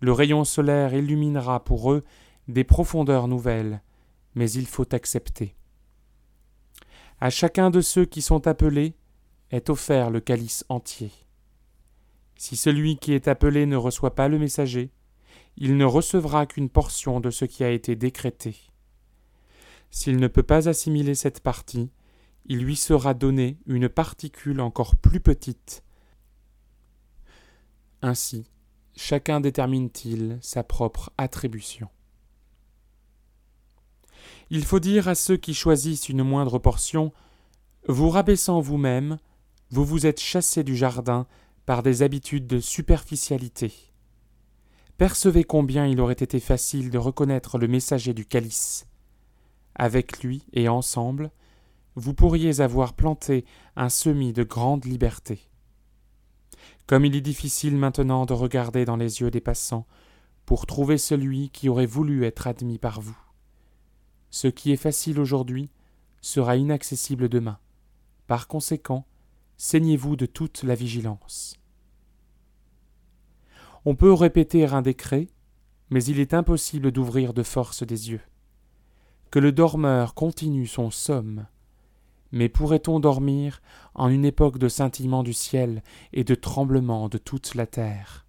Le 0.00 0.12
rayon 0.12 0.44
solaire 0.44 0.94
illuminera 0.94 1.64
pour 1.64 1.92
eux 1.92 2.04
des 2.48 2.64
profondeurs 2.64 3.28
nouvelles, 3.28 3.82
mais 4.34 4.50
il 4.50 4.66
faut 4.66 4.94
accepter. 4.94 5.54
À 7.20 7.30
chacun 7.30 7.70
de 7.70 7.80
ceux 7.80 8.04
qui 8.04 8.22
sont 8.22 8.46
appelés 8.46 8.94
est 9.50 9.70
offert 9.70 10.10
le 10.10 10.20
calice 10.20 10.64
entier. 10.68 11.10
Si 12.38 12.56
celui 12.56 12.96
qui 12.96 13.12
est 13.12 13.26
appelé 13.26 13.66
ne 13.66 13.76
reçoit 13.76 14.14
pas 14.14 14.28
le 14.28 14.38
messager, 14.38 14.92
il 15.56 15.76
ne 15.76 15.84
recevra 15.84 16.46
qu'une 16.46 16.70
portion 16.70 17.18
de 17.18 17.30
ce 17.30 17.44
qui 17.44 17.64
a 17.64 17.70
été 17.70 17.96
décrété. 17.96 18.56
S'il 19.90 20.18
ne 20.18 20.28
peut 20.28 20.44
pas 20.44 20.68
assimiler 20.68 21.16
cette 21.16 21.40
partie, 21.40 21.90
il 22.46 22.60
lui 22.60 22.76
sera 22.76 23.12
donné 23.12 23.58
une 23.66 23.88
particule 23.88 24.60
encore 24.60 24.94
plus 24.94 25.18
petite. 25.18 25.82
Ainsi, 28.02 28.46
chacun 28.96 29.40
détermine-t-il 29.40 30.38
sa 30.40 30.62
propre 30.62 31.10
attribution. 31.18 31.88
Il 34.50 34.64
faut 34.64 34.80
dire 34.80 35.08
à 35.08 35.16
ceux 35.16 35.36
qui 35.36 35.54
choisissent 35.54 36.08
une 36.08 36.22
moindre 36.22 36.60
portion 36.60 37.12
Vous 37.88 38.10
rabaissant 38.10 38.60
vous-même, 38.60 39.18
vous 39.70 39.84
vous 39.84 40.06
êtes 40.06 40.20
chassés 40.20 40.62
du 40.62 40.76
jardin 40.76 41.26
par 41.68 41.82
des 41.82 42.00
habitudes 42.00 42.46
de 42.46 42.60
superficialité. 42.60 43.74
Percevez 44.96 45.44
combien 45.44 45.86
il 45.86 46.00
aurait 46.00 46.14
été 46.14 46.40
facile 46.40 46.88
de 46.88 46.96
reconnaître 46.96 47.58
le 47.58 47.68
messager 47.68 48.14
du 48.14 48.24
calice 48.24 48.86
avec 49.74 50.22
lui 50.22 50.46
et 50.54 50.70
ensemble, 50.70 51.30
vous 51.94 52.14
pourriez 52.14 52.62
avoir 52.62 52.94
planté 52.94 53.44
un 53.76 53.90
semis 53.90 54.32
de 54.32 54.44
grande 54.44 54.86
liberté. 54.86 55.40
Comme 56.86 57.04
il 57.04 57.14
est 57.14 57.20
difficile 57.20 57.76
maintenant 57.76 58.24
de 58.24 58.32
regarder 58.32 58.86
dans 58.86 58.96
les 58.96 59.20
yeux 59.20 59.30
des 59.30 59.42
passants 59.42 59.86
pour 60.46 60.64
trouver 60.64 60.96
celui 60.96 61.50
qui 61.50 61.68
aurait 61.68 61.84
voulu 61.84 62.24
être 62.24 62.46
admis 62.46 62.78
par 62.78 63.02
vous. 63.02 63.18
Ce 64.30 64.48
qui 64.48 64.72
est 64.72 64.76
facile 64.76 65.20
aujourd'hui 65.20 65.68
sera 66.22 66.56
inaccessible 66.56 67.28
demain. 67.28 67.58
Par 68.26 68.48
conséquent, 68.48 69.04
saignez-vous 69.58 70.16
de 70.16 70.26
toute 70.26 70.62
la 70.62 70.74
vigilance. 70.74 71.56
On 73.84 73.94
peut 73.94 74.12
répéter 74.12 74.64
un 74.64 74.82
décret, 74.82 75.28
mais 75.90 76.02
il 76.04 76.18
est 76.18 76.32
impossible 76.32 76.90
d'ouvrir 76.90 77.34
de 77.34 77.42
force 77.42 77.82
des 77.82 78.10
yeux 78.10 78.22
que 79.30 79.38
le 79.38 79.52
dormeur 79.52 80.14
continue 80.14 80.66
son 80.66 80.90
somme. 80.90 81.46
Mais 82.32 82.48
pourrait-on 82.48 83.00
dormir 83.00 83.60
en 83.94 84.08
une 84.08 84.24
époque 84.24 84.58
de 84.58 84.68
scintillement 84.68 85.22
du 85.22 85.32
ciel 85.32 85.82
et 86.12 86.24
de 86.24 86.34
tremblement 86.34 87.08
de 87.08 87.18
toute 87.18 87.54
la 87.54 87.66
terre? 87.66 88.26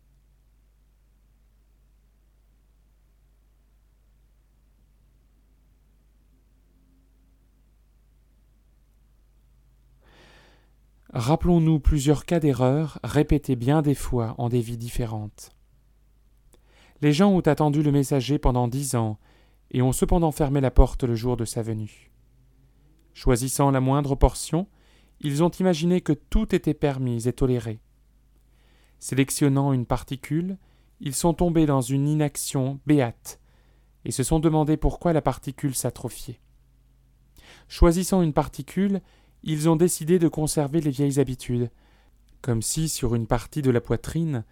Rappelons-nous 11.13 11.79
plusieurs 11.79 12.23
cas 12.25 12.39
d'erreur 12.39 12.99
répétés 13.03 13.55
bien 13.55 13.81
des 13.81 13.95
fois 13.95 14.35
en 14.37 14.47
des 14.47 14.61
vies 14.61 14.77
différentes. 14.77 15.51
Les 17.01 17.13
gens 17.13 17.31
ont 17.31 17.39
attendu 17.39 17.81
le 17.81 17.91
messager 17.91 18.37
pendant 18.37 18.67
dix 18.67 18.93
ans 18.93 19.17
et 19.71 19.81
ont 19.81 19.91
cependant 19.91 20.31
fermé 20.31 20.61
la 20.61 20.69
porte 20.69 21.03
le 21.03 21.15
jour 21.15 21.35
de 21.35 21.45
sa 21.45 21.63
venue. 21.63 22.11
Choisissant 23.13 23.71
la 23.71 23.79
moindre 23.79 24.13
portion, 24.13 24.67
ils 25.19 25.43
ont 25.43 25.49
imaginé 25.49 26.01
que 26.01 26.13
tout 26.13 26.53
était 26.53 26.75
permis 26.75 27.27
et 27.27 27.33
toléré. 27.33 27.79
Sélectionnant 28.99 29.73
une 29.73 29.87
particule, 29.87 30.57
ils 30.99 31.15
sont 31.15 31.33
tombés 31.33 31.65
dans 31.65 31.81
une 31.81 32.07
inaction 32.07 32.79
béate 32.85 33.39
et 34.05 34.11
se 34.11 34.21
sont 34.21 34.39
demandé 34.39 34.77
pourquoi 34.77 35.11
la 35.11 35.21
particule 35.21 35.73
s'atrophiait. 35.73 36.39
Choisissant 37.67 38.21
une 38.21 38.33
particule, 38.33 39.01
ils 39.43 39.69
ont 39.69 39.75
décidé 39.75 40.19
de 40.19 40.27
conserver 40.27 40.81
les 40.81 40.91
vieilles 40.91 41.19
habitudes, 41.19 41.69
comme 42.41 42.61
si 42.61 42.89
sur 42.89 43.15
une 43.15 43.27
partie 43.27 43.61
de 43.61 43.71
la 43.71 43.81
poitrine 43.81 44.43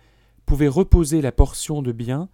pouvait 0.46 0.68
reposer 0.68 1.22
la 1.22 1.32
portion 1.32 1.82
de 1.82 1.92
bien 1.92 2.30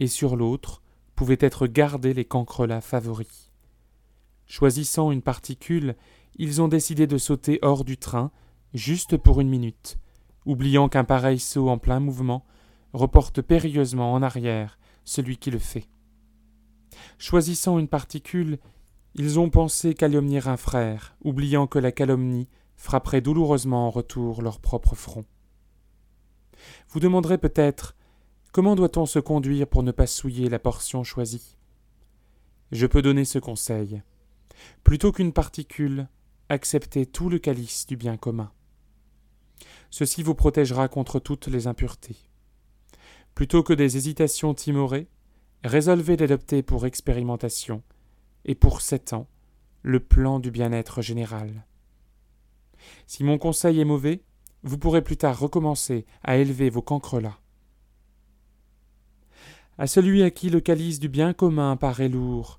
et 0.00 0.06
sur 0.06 0.36
l'autre 0.36 0.82
pouvaient 1.14 1.38
être 1.40 1.66
gardés 1.66 2.14
les 2.14 2.24
cancrelats 2.24 2.80
favoris. 2.80 3.50
Choisissant 4.46 5.10
une 5.10 5.22
particule, 5.22 5.96
ils 6.36 6.62
ont 6.62 6.68
décidé 6.68 7.06
de 7.06 7.18
sauter 7.18 7.58
hors 7.62 7.84
du 7.84 7.98
train, 7.98 8.30
juste 8.72 9.16
pour 9.16 9.40
une 9.40 9.48
minute, 9.48 9.98
oubliant 10.46 10.88
qu'un 10.88 11.04
pareil 11.04 11.38
saut 11.38 11.68
en 11.68 11.78
plein 11.78 12.00
mouvement 12.00 12.46
reporte 12.92 13.42
périlleusement 13.42 14.12
en 14.12 14.22
arrière 14.22 14.78
celui 15.04 15.36
qui 15.36 15.50
le 15.50 15.58
fait. 15.58 15.88
Choisissant 17.18 17.78
une 17.78 17.88
particule, 17.88 18.58
ils 19.14 19.38
ont 19.38 19.50
pensé 19.50 19.94
calomnier 19.94 20.46
un 20.46 20.56
frère, 20.56 21.16
oubliant 21.22 21.66
que 21.66 21.78
la 21.78 21.92
calomnie 21.92 22.48
frapperait 22.76 23.20
douloureusement 23.20 23.86
en 23.86 23.90
retour 23.90 24.42
leur 24.42 24.60
propre 24.60 24.94
front. 24.94 25.24
Vous 26.90 27.00
demanderez 27.00 27.38
peut-être 27.38 27.94
Comment 28.52 28.76
doit-on 28.76 29.04
se 29.04 29.18
conduire 29.18 29.66
pour 29.66 29.82
ne 29.82 29.92
pas 29.92 30.06
souiller 30.06 30.48
la 30.48 30.58
portion 30.58 31.04
choisie? 31.04 31.56
Je 32.72 32.86
peux 32.86 33.02
donner 33.02 33.24
ce 33.24 33.38
conseil. 33.38 34.02
Plutôt 34.84 35.12
qu'une 35.12 35.32
particule, 35.32 36.08
acceptez 36.48 37.04
tout 37.04 37.28
le 37.28 37.38
calice 37.38 37.86
du 37.86 37.96
bien 37.96 38.16
commun. 38.16 38.50
Ceci 39.90 40.22
vous 40.22 40.34
protégera 40.34 40.88
contre 40.88 41.20
toutes 41.20 41.46
les 41.46 41.66
impuretés. 41.66 42.16
Plutôt 43.34 43.62
que 43.62 43.74
des 43.74 43.96
hésitations 43.96 44.54
timorées, 44.54 45.08
résolvez 45.62 46.16
d'adopter 46.16 46.62
pour 46.62 46.86
expérimentation, 46.86 47.82
et 48.48 48.54
pour 48.54 48.80
sept 48.80 49.12
ans, 49.12 49.28
le 49.82 50.00
plan 50.00 50.40
du 50.40 50.50
bien-être 50.50 51.02
général. 51.02 51.66
Si 53.06 53.22
mon 53.22 53.38
conseil 53.38 53.78
est 53.78 53.84
mauvais, 53.84 54.22
vous 54.64 54.78
pourrez 54.78 55.02
plus 55.02 55.18
tard 55.18 55.38
recommencer 55.38 56.06
à 56.24 56.38
élever 56.38 56.70
vos 56.70 56.82
cancrelats. 56.82 57.38
À 59.76 59.86
celui 59.86 60.22
à 60.22 60.30
qui 60.30 60.50
le 60.50 60.60
calice 60.60 60.98
du 60.98 61.08
bien 61.08 61.34
commun 61.34 61.76
paraît 61.76 62.08
lourd, 62.08 62.58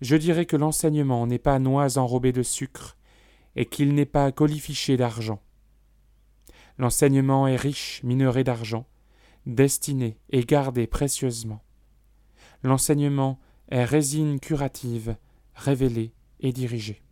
je 0.00 0.16
dirais 0.16 0.46
que 0.46 0.56
l'enseignement 0.56 1.26
n'est 1.26 1.38
pas 1.38 1.58
noix 1.58 1.98
enrobée 1.98 2.32
de 2.32 2.42
sucre, 2.42 2.96
et 3.56 3.66
qu'il 3.66 3.94
n'est 3.94 4.06
pas 4.06 4.30
colifiché 4.32 4.96
d'argent. 4.96 5.42
L'enseignement 6.78 7.46
est 7.46 7.56
riche, 7.56 8.02
minerai 8.04 8.44
d'argent, 8.44 8.86
destiné 9.46 10.16
et 10.30 10.44
gardé 10.44 10.86
précieusement. 10.86 11.62
L'enseignement 12.62 13.40
est 13.68 13.84
résine 13.84 14.40
curative, 14.40 15.16
révélée 15.54 16.12
et 16.40 16.52
dirigée. 16.52 17.02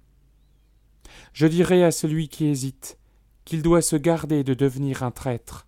Je 1.33 1.47
dirais 1.47 1.83
à 1.83 1.91
celui 1.91 2.29
qui 2.29 2.47
hésite 2.47 2.99
qu'il 3.45 3.63
doit 3.63 3.83
se 3.83 3.97
garder 3.97 4.45
de 4.45 4.55
devenir 4.55 5.03
un 5.03 5.11
traître, 5.11 5.67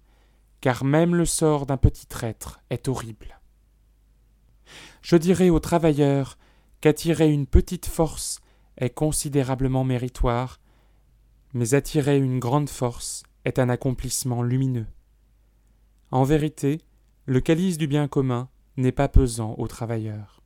car 0.61 0.85
même 0.85 1.14
le 1.14 1.25
sort 1.25 1.66
d'un 1.66 1.76
petit 1.76 2.07
traître 2.07 2.61
est 2.71 2.88
horrible. 2.88 3.40
Je 5.02 5.16
dirais 5.16 5.50
aux 5.50 5.61
travailleurs 5.61 6.38
qu'attirer 6.81 7.31
une 7.31 7.47
petite 7.47 7.87
force 7.87 8.40
est 8.78 8.90
considérablement 8.90 9.85
méritoire, 9.85 10.61
mais 11.52 11.75
attirer 11.75 12.19
une 12.19 12.38
grande 12.38 12.69
force 12.69 13.23
est 13.45 13.59
un 13.59 13.69
accomplissement 13.69 14.43
lumineux. 14.43 14.87
En 16.11 16.25
vérité, 16.25 16.81
le 17.26 17.40
calice 17.40 17.78
du 17.78 17.87
bien 17.87 18.09
commun 18.09 18.49
n'est 18.76 18.93
pas 18.93 19.09
pesant 19.09 19.54
aux 19.59 19.69
travailleurs. 19.69 20.43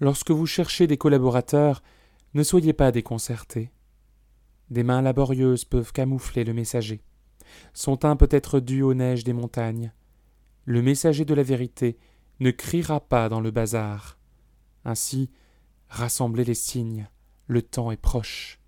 Lorsque 0.00 0.30
vous 0.30 0.46
cherchez 0.46 0.86
des 0.86 0.96
collaborateurs, 0.96 1.82
ne 2.34 2.42
soyez 2.42 2.72
pas 2.72 2.92
déconcertés. 2.92 3.70
Des 4.70 4.82
mains 4.82 5.02
laborieuses 5.02 5.64
peuvent 5.64 5.92
camoufler 5.92 6.44
le 6.44 6.52
messager. 6.52 7.02
Son 7.72 7.96
teint 7.96 8.16
peut 8.16 8.28
être 8.30 8.60
dû 8.60 8.82
aux 8.82 8.94
neiges 8.94 9.24
des 9.24 9.32
montagnes. 9.32 9.92
Le 10.64 10.82
messager 10.82 11.24
de 11.24 11.34
la 11.34 11.42
vérité 11.42 11.98
ne 12.40 12.50
criera 12.50 13.00
pas 13.00 13.28
dans 13.28 13.40
le 13.40 13.50
bazar. 13.50 14.18
Ainsi, 14.84 15.30
rassemblez 15.88 16.44
les 16.44 16.54
signes, 16.54 17.08
le 17.46 17.62
temps 17.62 17.90
est 17.90 17.96
proche. 17.96 18.58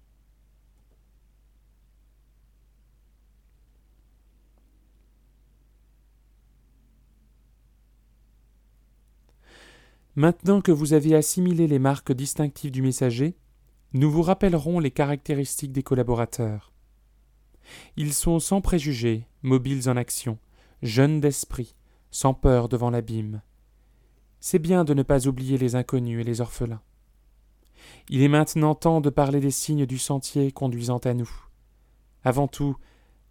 Maintenant 10.16 10.62
que 10.62 10.73
vous 10.73 10.94
avez 10.94 11.14
assimilé 11.14 11.66
les 11.66 11.78
marques 11.78 12.12
distinctives 12.12 12.70
du 12.70 12.80
messager, 12.80 13.37
nous 13.92 14.11
vous 14.11 14.23
rappellerons 14.23 14.78
les 14.78 14.90
caractéristiques 14.90 15.73
des 15.73 15.82
collaborateurs. 15.82 16.73
Ils 17.99 18.14
sont 18.14 18.38
sans 18.38 18.62
préjugés, 18.62 19.26
mobiles 19.42 19.90
en 19.90 19.96
action, 19.99 20.38
jeunes 20.80 21.20
d'esprit, 21.20 21.75
sans 22.11 22.32
peur 22.32 22.70
devant 22.70 22.88
l'abîme. 22.88 23.42
C'est 24.40 24.58
bien 24.58 24.85
de 24.85 24.94
ne 24.94 25.02
pas 25.02 25.26
oublier 25.26 25.58
les 25.58 25.75
inconnus 25.75 26.23
et 26.23 26.25
les 26.25 26.40
orphelins. 26.40 26.82
Il 28.08 28.23
est 28.23 28.28
maintenant 28.28 28.75
temps 28.75 29.02
de 29.02 29.11
parler 29.11 29.40
des 29.40 29.50
signes 29.50 29.85
du 29.85 29.99
sentier 29.99 30.50
conduisant 30.50 30.99
à 30.99 31.12
nous. 31.12 31.30
Avant 32.25 32.49
tout, 32.49 32.76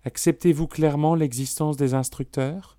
acceptez-vous 0.03 0.67
clairement 0.67 1.15
l'existence 1.15 1.77
des 1.77 1.95
instructeurs? 1.95 2.74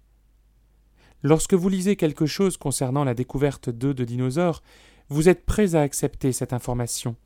Lorsque 1.26 1.54
vous 1.54 1.68
lisez 1.68 1.96
quelque 1.96 2.26
chose 2.26 2.56
concernant 2.56 3.02
la 3.02 3.12
découverte 3.12 3.68
d'œufs 3.68 3.96
de 3.96 4.04
dinosaures, 4.04 4.62
vous 5.08 5.28
êtes 5.28 5.44
prêt 5.44 5.74
à 5.74 5.80
accepter 5.80 6.30
cette 6.30 6.52
information. 6.52 7.16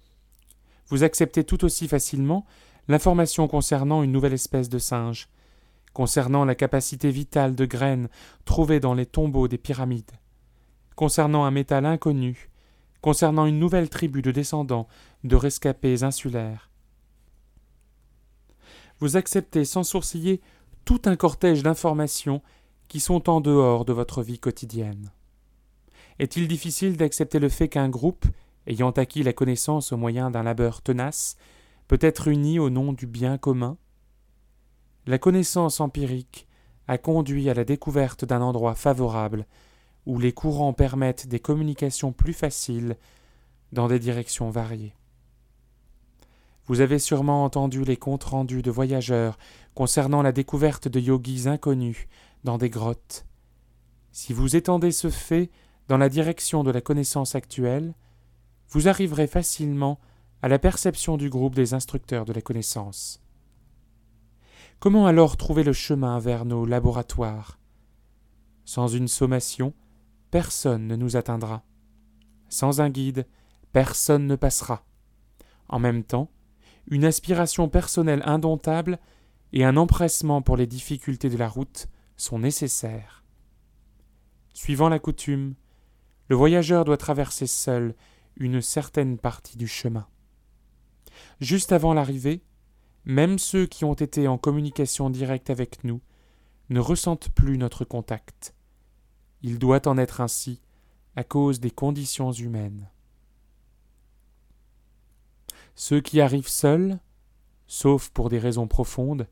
Vous 0.88 1.04
acceptez 1.04 1.45
tout 1.45 1.66
aussi 1.66 1.87
facilement 1.87 2.47
l'information 2.88 3.47
concernant 3.47 4.02
une 4.02 4.11
nouvelle 4.11 4.33
espèce 4.33 4.71
de 4.71 4.78
singe, 4.78 5.28
concernant 5.92 6.47
la 6.47 6.54
capacité 6.54 7.11
vitale 7.11 7.54
de 7.54 7.66
graines 7.66 8.09
trouvées 8.47 8.80
dans 8.80 8.95
les 8.95 9.04
tombeaux 9.04 9.49
des 9.49 9.59
pyramides, 9.59 10.12
concernant 10.97 11.45
un 11.45 11.50
métal 11.50 11.85
inconnu, 11.85 12.49
concernant 13.02 13.45
une 13.45 13.59
nouvelle 13.59 13.90
tribu 13.90 14.23
de 14.23 14.30
descendants 14.30 14.88
de 15.25 15.37
rescapés 15.37 16.04
insulaires. 16.04 16.71
Vous 18.99 19.19
acceptez 19.19 19.66
sans 19.66 19.83
sourciller 19.83 20.40
tout 20.87 21.02
un 21.04 21.16
cortège 21.16 21.62
d'informations 21.62 22.40
qui 22.90 22.99
sont 22.99 23.30
en 23.30 23.40
dehors 23.40 23.85
de 23.85 23.92
votre 23.92 24.20
vie 24.20 24.40
quotidienne. 24.40 25.12
Est-il 26.18 26.49
difficile 26.49 26.97
d'accepter 26.97 27.38
le 27.38 27.49
fait 27.49 27.68
qu'un 27.68 27.88
groupe, 27.88 28.26
ayant 28.66 28.90
acquis 28.90 29.23
la 29.23 29.32
connaissance 29.32 29.92
au 29.92 29.97
moyen 29.97 30.28
d'un 30.32 30.42
labeur 30.42 30.82
tenace, 30.82 31.37
peut 31.87 32.00
être 32.00 32.26
uni 32.26 32.59
au 32.59 32.68
nom 32.68 32.92
du 32.92 33.06
bien 33.06 33.38
commun? 33.38 33.78
La 35.06 35.18
connaissance 35.18 35.80
empirique 35.80 36.49
a 36.88 36.99
conduit 36.99 37.49
à 37.49 37.54
la 37.54 37.64
découverte 37.64 38.25
d'un 38.25 38.42
endroit 38.42 38.75
favorable 38.75 39.47
où 40.04 40.18
les 40.18 40.32
courants 40.32 40.73
permettent 40.73 41.28
des 41.28 41.38
communications 41.38 42.11
plus 42.11 42.32
faciles 42.32 42.97
dans 43.70 43.87
des 43.87 44.00
directions 44.00 44.50
variées. 44.50 44.97
Vous 46.66 46.80
avez 46.80 46.99
sûrement 46.99 47.44
entendu 47.44 47.85
les 47.85 47.97
comptes 47.97 48.25
rendus 48.25 48.62
de 48.62 48.70
voyageurs 48.73 49.38
concernant 49.75 50.23
la 50.23 50.32
découverte 50.32 50.88
de 50.88 50.99
yogis 50.99 51.47
inconnus 51.47 52.08
dans 52.45 52.59
des 52.59 52.71
grottes. 52.71 53.26
Si 54.13 54.33
vous 54.33 54.57
étendez 54.57 54.93
ce 54.93 55.11
fait 55.11 55.50
dans 55.89 55.99
la 55.99 56.09
direction 56.09 56.65
de 56.65 56.71
la 56.71 56.81
connaissance 56.81 57.35
actuelle, 57.35 57.95
vous 58.69 58.89
arriverez 58.89 59.26
facilement 59.26 59.99
à 60.43 60.49
la 60.49 60.59
perception 60.59 61.17
du 61.17 61.29
groupe 61.29 61.55
des 61.55 61.75
instructeurs 61.75 62.25
de 62.25 62.33
la 62.33 62.41
connaissance. 62.41 63.23
Comment 64.79 65.07
alors 65.07 65.37
trouver 65.37 65.63
le 65.63 65.73
chemin 65.73 66.19
vers 66.19 66.45
nos 66.45 66.65
laboratoires? 66.65 67.59
Sans 68.65 68.89
une 68.89 69.09
sommation, 69.09 69.75
personne 70.31 70.87
ne 70.87 70.97
nous 70.97 71.17
atteindra. 71.17 71.65
Sans 72.49 72.81
un 72.81 72.89
guide, 72.89 73.26
personne 73.73 74.26
ne 74.26 74.37
passera. 74.37 74.85
En 75.69 75.79
même 75.79 76.03
temps, 76.03 76.31
une 76.87 77.05
aspiration 77.05 77.69
personnelle 77.69 78.23
indomptable 78.25 78.99
et 79.53 79.65
un 79.65 79.76
empressement 79.76 80.43
pour 80.43 80.57
les 80.57 80.67
difficultés 80.67 81.29
de 81.29 81.37
la 81.37 81.49
route 81.49 81.89
sont 82.21 82.39
nécessaires. 82.39 83.25
Suivant 84.52 84.89
la 84.89 84.99
coutume, 84.99 85.54
le 86.28 86.37
voyageur 86.37 86.85
doit 86.85 86.97
traverser 86.97 87.47
seul 87.47 87.95
une 88.37 88.61
certaine 88.61 89.19
partie 89.19 89.56
du 89.56 89.67
chemin. 89.67 90.06
Juste 91.41 91.73
avant 91.73 91.95
l'arrivée, 91.95 92.43
même 93.04 93.39
ceux 93.39 93.67
qui 93.67 93.85
ont 93.85 93.95
été 93.95 94.28
en 94.28 94.39
communication 94.39 95.11
directe 95.11 95.50
avec 95.50 95.83
nous 95.83 96.00
ne 96.69 96.78
ressentent 96.78 97.30
plus 97.30 97.59
notre 97.59 97.85
contact. 97.85 98.54
Il 99.43 99.59
doit 99.59 99.89
en 99.89 99.99
être 99.99 100.21
ainsi 100.21 100.61
à 101.17 101.25
cause 101.25 101.59
des 101.59 101.71
conditions 101.71 102.33
humaines. 102.33 102.89
Ceux 105.75 106.00
qui 106.00 106.21
arrivent 106.21 106.49
seuls, 106.49 107.00
sauf 107.67 108.11
pour 108.11 108.28
des 108.28 108.39
raisons 108.39 108.69
profondes, 108.69 109.26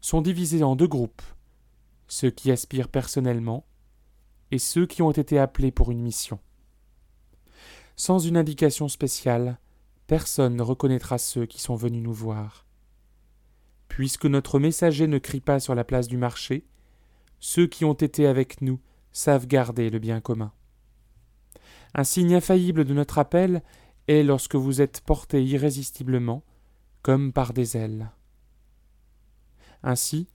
sont 0.00 0.22
divisés 0.22 0.62
en 0.62 0.76
deux 0.76 0.86
groupes 0.86 1.22
ceux 2.10 2.30
qui 2.30 2.50
aspirent 2.50 2.88
personnellement, 2.88 3.64
et 4.50 4.58
ceux 4.58 4.84
qui 4.84 5.00
ont 5.00 5.12
été 5.12 5.38
appelés 5.38 5.70
pour 5.70 5.92
une 5.92 6.02
mission. 6.02 6.40
Sans 7.94 8.18
une 8.18 8.36
indication 8.36 8.88
spéciale, 8.88 9.60
personne 10.08 10.56
ne 10.56 10.62
reconnaîtra 10.62 11.18
ceux 11.18 11.46
qui 11.46 11.60
sont 11.60 11.76
venus 11.76 12.02
nous 12.02 12.12
voir. 12.12 12.66
Puisque 13.86 14.26
notre 14.26 14.58
messager 14.58 15.06
ne 15.06 15.18
crie 15.18 15.40
pas 15.40 15.60
sur 15.60 15.76
la 15.76 15.84
place 15.84 16.08
du 16.08 16.16
marché, 16.16 16.66
ceux 17.38 17.68
qui 17.68 17.84
ont 17.84 17.94
été 17.94 18.26
avec 18.26 18.60
nous 18.60 18.80
savent 19.12 19.46
garder 19.46 19.88
le 19.88 20.00
bien 20.00 20.20
commun. 20.20 20.52
Un 21.94 22.04
signe 22.04 22.34
infaillible 22.34 22.84
de 22.84 22.94
notre 22.94 23.18
appel 23.18 23.62
est 24.08 24.24
lorsque 24.24 24.56
vous 24.56 24.80
êtes 24.80 25.00
porté 25.02 25.44
irrésistiblement, 25.44 26.42
comme 27.02 27.32
par 27.32 27.52
des 27.52 27.76
ailes. 27.76 28.10
Ainsi, 29.84 30.28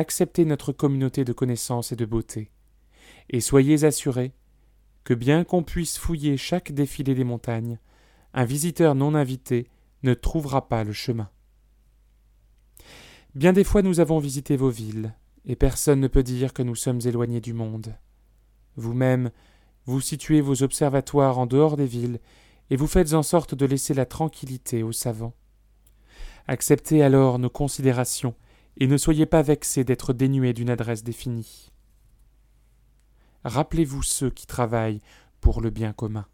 acceptez 0.00 0.44
notre 0.44 0.72
communauté 0.72 1.24
de 1.24 1.32
connaissances 1.32 1.92
et 1.92 1.96
de 1.96 2.04
beauté, 2.04 2.50
et 3.28 3.40
soyez 3.40 3.84
assurés 3.84 4.32
que 5.04 5.14
bien 5.14 5.44
qu'on 5.44 5.62
puisse 5.62 5.98
fouiller 5.98 6.36
chaque 6.36 6.72
défilé 6.72 7.14
des 7.14 7.24
montagnes, 7.24 7.78
un 8.34 8.44
visiteur 8.44 8.94
non 8.94 9.14
invité 9.14 9.68
ne 10.02 10.14
trouvera 10.14 10.68
pas 10.68 10.84
le 10.84 10.92
chemin. 10.92 11.30
Bien 13.34 13.52
des 13.52 13.64
fois 13.64 13.82
nous 13.82 14.00
avons 14.00 14.18
visité 14.18 14.56
vos 14.56 14.70
villes, 14.70 15.14
et 15.44 15.56
personne 15.56 16.00
ne 16.00 16.08
peut 16.08 16.22
dire 16.22 16.52
que 16.52 16.62
nous 16.62 16.74
sommes 16.74 17.00
éloignés 17.04 17.40
du 17.40 17.52
monde. 17.52 17.94
Vous-même, 18.76 19.30
vous 19.86 20.00
situez 20.00 20.40
vos 20.40 20.62
observatoires 20.62 21.38
en 21.38 21.46
dehors 21.46 21.76
des 21.76 21.86
villes, 21.86 22.20
et 22.70 22.76
vous 22.76 22.86
faites 22.86 23.14
en 23.14 23.22
sorte 23.22 23.54
de 23.54 23.66
laisser 23.66 23.94
la 23.94 24.06
tranquillité 24.06 24.82
aux 24.82 24.92
savants. 24.92 25.34
Acceptez 26.46 27.02
alors 27.02 27.38
nos 27.38 27.50
considérations 27.50 28.34
et 28.80 28.86
ne 28.86 28.96
soyez 28.96 29.26
pas 29.26 29.42
vexés 29.42 29.84
d'être 29.84 30.14
dénués 30.14 30.54
d'une 30.54 30.70
adresse 30.70 31.04
définie. 31.04 31.70
Rappelez-vous 33.44 34.02
ceux 34.02 34.30
qui 34.30 34.46
travaillent 34.46 35.00
pour 35.40 35.60
le 35.60 35.70
bien 35.70 35.92
commun. 35.92 36.26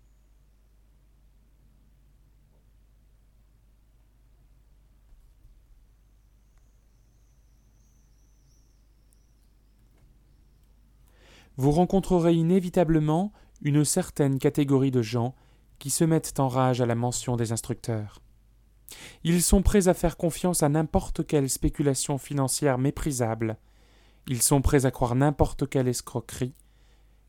Vous 11.58 11.70
rencontrerez 11.70 12.34
inévitablement 12.34 13.32
une 13.62 13.84
certaine 13.84 14.38
catégorie 14.38 14.90
de 14.90 15.02
gens 15.02 15.34
qui 15.78 15.90
se 15.90 16.04
mettent 16.04 16.38
en 16.38 16.48
rage 16.48 16.80
à 16.80 16.86
la 16.86 16.94
mention 16.94 17.36
des 17.36 17.52
instructeurs. 17.52 18.20
Ils 19.24 19.42
sont 19.42 19.62
prêts 19.62 19.88
à 19.88 19.94
faire 19.94 20.16
confiance 20.16 20.62
à 20.62 20.68
n'importe 20.68 21.26
quelle 21.26 21.50
spéculation 21.50 22.18
financière 22.18 22.78
méprisable. 22.78 23.58
Ils 24.28 24.42
sont 24.42 24.62
prêts 24.62 24.86
à 24.86 24.90
croire 24.90 25.14
n'importe 25.14 25.68
quelle 25.68 25.88
escroquerie. 25.88 26.54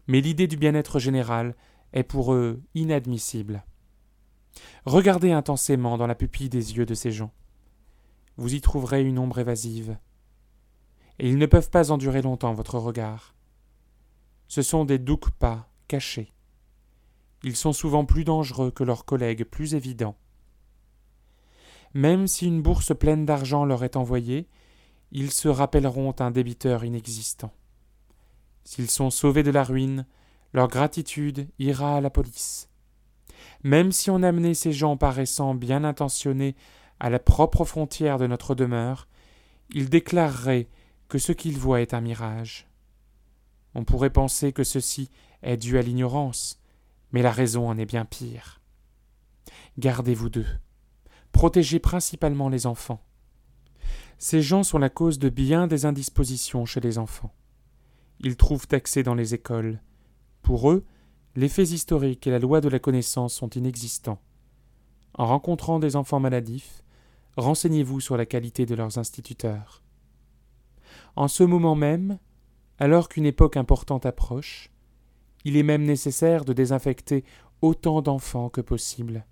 Mais 0.08 0.22
l'idée 0.22 0.48
du 0.48 0.58
bien-être 0.58 1.00
général 1.00 1.56
est 1.93 2.04
pour 2.04 2.34
eux 2.34 2.62
inadmissible. 2.76 3.63
Regardez 4.86 5.32
intensément 5.32 5.98
dans 5.98 6.08
la 6.08 6.15
pupille 6.15 6.50
des 6.50 6.78
yeux 6.78 6.86
de 6.86 6.93
ces 6.93 7.12
gens. 7.12 7.32
Vous 8.38 8.54
y 8.54 8.62
trouverez 8.62 9.04
une 9.04 9.20
ombre 9.20 9.39
évasive. 9.39 9.98
Et 11.20 11.30
ils 11.30 11.38
ne 11.38 11.46
peuvent 11.46 11.70
pas 11.70 11.91
endurer 11.91 12.22
longtemps 12.22 12.54
votre 12.54 12.78
regard. 12.78 13.36
Ce 14.48 14.62
sont 14.62 14.86
des 14.86 15.00
pas 15.39 15.70
cachés. 15.88 16.32
Ils 17.43 17.56
sont 17.56 17.74
souvent 17.74 18.06
plus 18.06 18.24
dangereux 18.24 18.72
que 18.72 18.84
leurs 18.84 19.06
collègues 19.06 19.43
plus 19.43 19.76
évidents. 19.76 20.17
Même 21.93 22.28
si 22.28 22.47
une 22.47 22.62
bourse 22.62 22.95
pleine 22.97 23.26
d'argent 23.26 23.65
leur 23.65 23.84
est 23.84 23.95
envoyée, 23.95 24.47
ils 25.12 25.32
se 25.32 25.47
rappelleront 25.47 26.15
un 26.19 26.32
débiteur 26.32 26.84
inexistant. 26.84 27.54
S'ils 28.63 28.89
sont 28.89 29.10
sauvés 29.10 29.43
de 29.43 29.52
la 29.52 29.63
ruine, 29.63 30.06
leur 30.54 30.67
gratitude 30.67 31.47
ira 31.60 31.97
à 31.97 32.02
la 32.02 32.10
police. 32.10 32.69
Même 33.63 33.91
si 33.91 34.10
on 34.10 34.23
amenait 34.23 34.54
ces 34.54 34.73
gens 34.73 34.97
paraissant 34.97 35.56
bien 35.56 35.84
intentionnés 35.84 36.56
à 37.00 37.10
la 37.10 37.19
propre 37.19 37.63
frontière 37.63 38.17
de 38.17 38.28
notre 38.28 38.56
demeure, 38.56 39.08
ils 39.69 39.89
déclareraient 39.89 40.67
que 41.08 41.17
ce 41.17 41.32
qu'ils 41.32 41.58
voient 41.58 41.82
est 41.82 41.93
un 41.93 42.02
mirage. 42.02 42.67
On 43.76 43.84
pourrait 43.84 44.10
penser 44.10 44.52
que 44.52 44.63
ceci 44.63 45.10
est 45.43 45.58
dû 45.58 45.78
à 45.78 45.82
l'ignorance, 45.82 46.60
mais 47.12 47.21
la 47.21 47.32
raison 47.32 47.69
en 47.69 47.78
est 47.78 47.86
bien 47.86 48.06
pire. 48.06 48.60
Gardez-vous 49.78 50.30
d'eux. 50.30 50.47
Protégez 51.38 51.78
principalement 51.78 52.50
les 52.50 52.65
enfants. 52.65 53.00
Ces 54.17 54.41
gens 54.41 54.63
sont 54.63 54.80
la 54.80 54.89
cause 54.89 55.19
de 55.19 55.30
bien 55.30 55.67
des 55.67 55.86
indispositions 55.86 56.65
chez 56.65 56.80
les 56.80 56.97
enfants. 56.97 57.32
Ils 58.21 58.38
trouvent 58.38 58.65
accès 58.71 59.04
dans 59.04 59.13
les 59.13 59.36
écoles. 59.36 59.80
Pour 60.41 60.71
eux, 60.71 60.84
les 61.36 61.47
faits 61.47 61.69
historiques 61.69 62.26
et 62.26 62.32
la 62.32 62.39
loi 62.39 62.60
de 62.60 62.69
la 62.69 62.80
connaissance 62.80 63.36
sont 63.36 63.52
inexistants. 63.52 64.19
En 65.13 65.28
rencontrant 65.28 65.78
des 65.78 65.95
enfants 65.95 66.19
maladifs, 66.19 66.84
renseignez-vous 67.36 68.00
sur 68.00 68.17
la 68.17 68.26
qualité 68.26 68.65
de 68.65 68.73
leurs 68.73 68.97
instituteurs. 68.97 69.84
En 71.15 71.28
ce 71.28 71.43
moment 71.43 71.76
même, 71.76 72.17
alors 72.80 73.10
qu'une 73.10 73.28
époque 73.28 73.58
importante 73.58 74.08
approche, 74.08 74.71
il 75.45 75.56
est 75.56 75.62
même 75.62 75.84
nécessaire 75.84 76.45
de 76.45 76.54
désinfecter 76.54 77.23
autant 77.62 78.02
d'enfants 78.02 78.50
que 78.50 78.62
possible. 78.62 79.23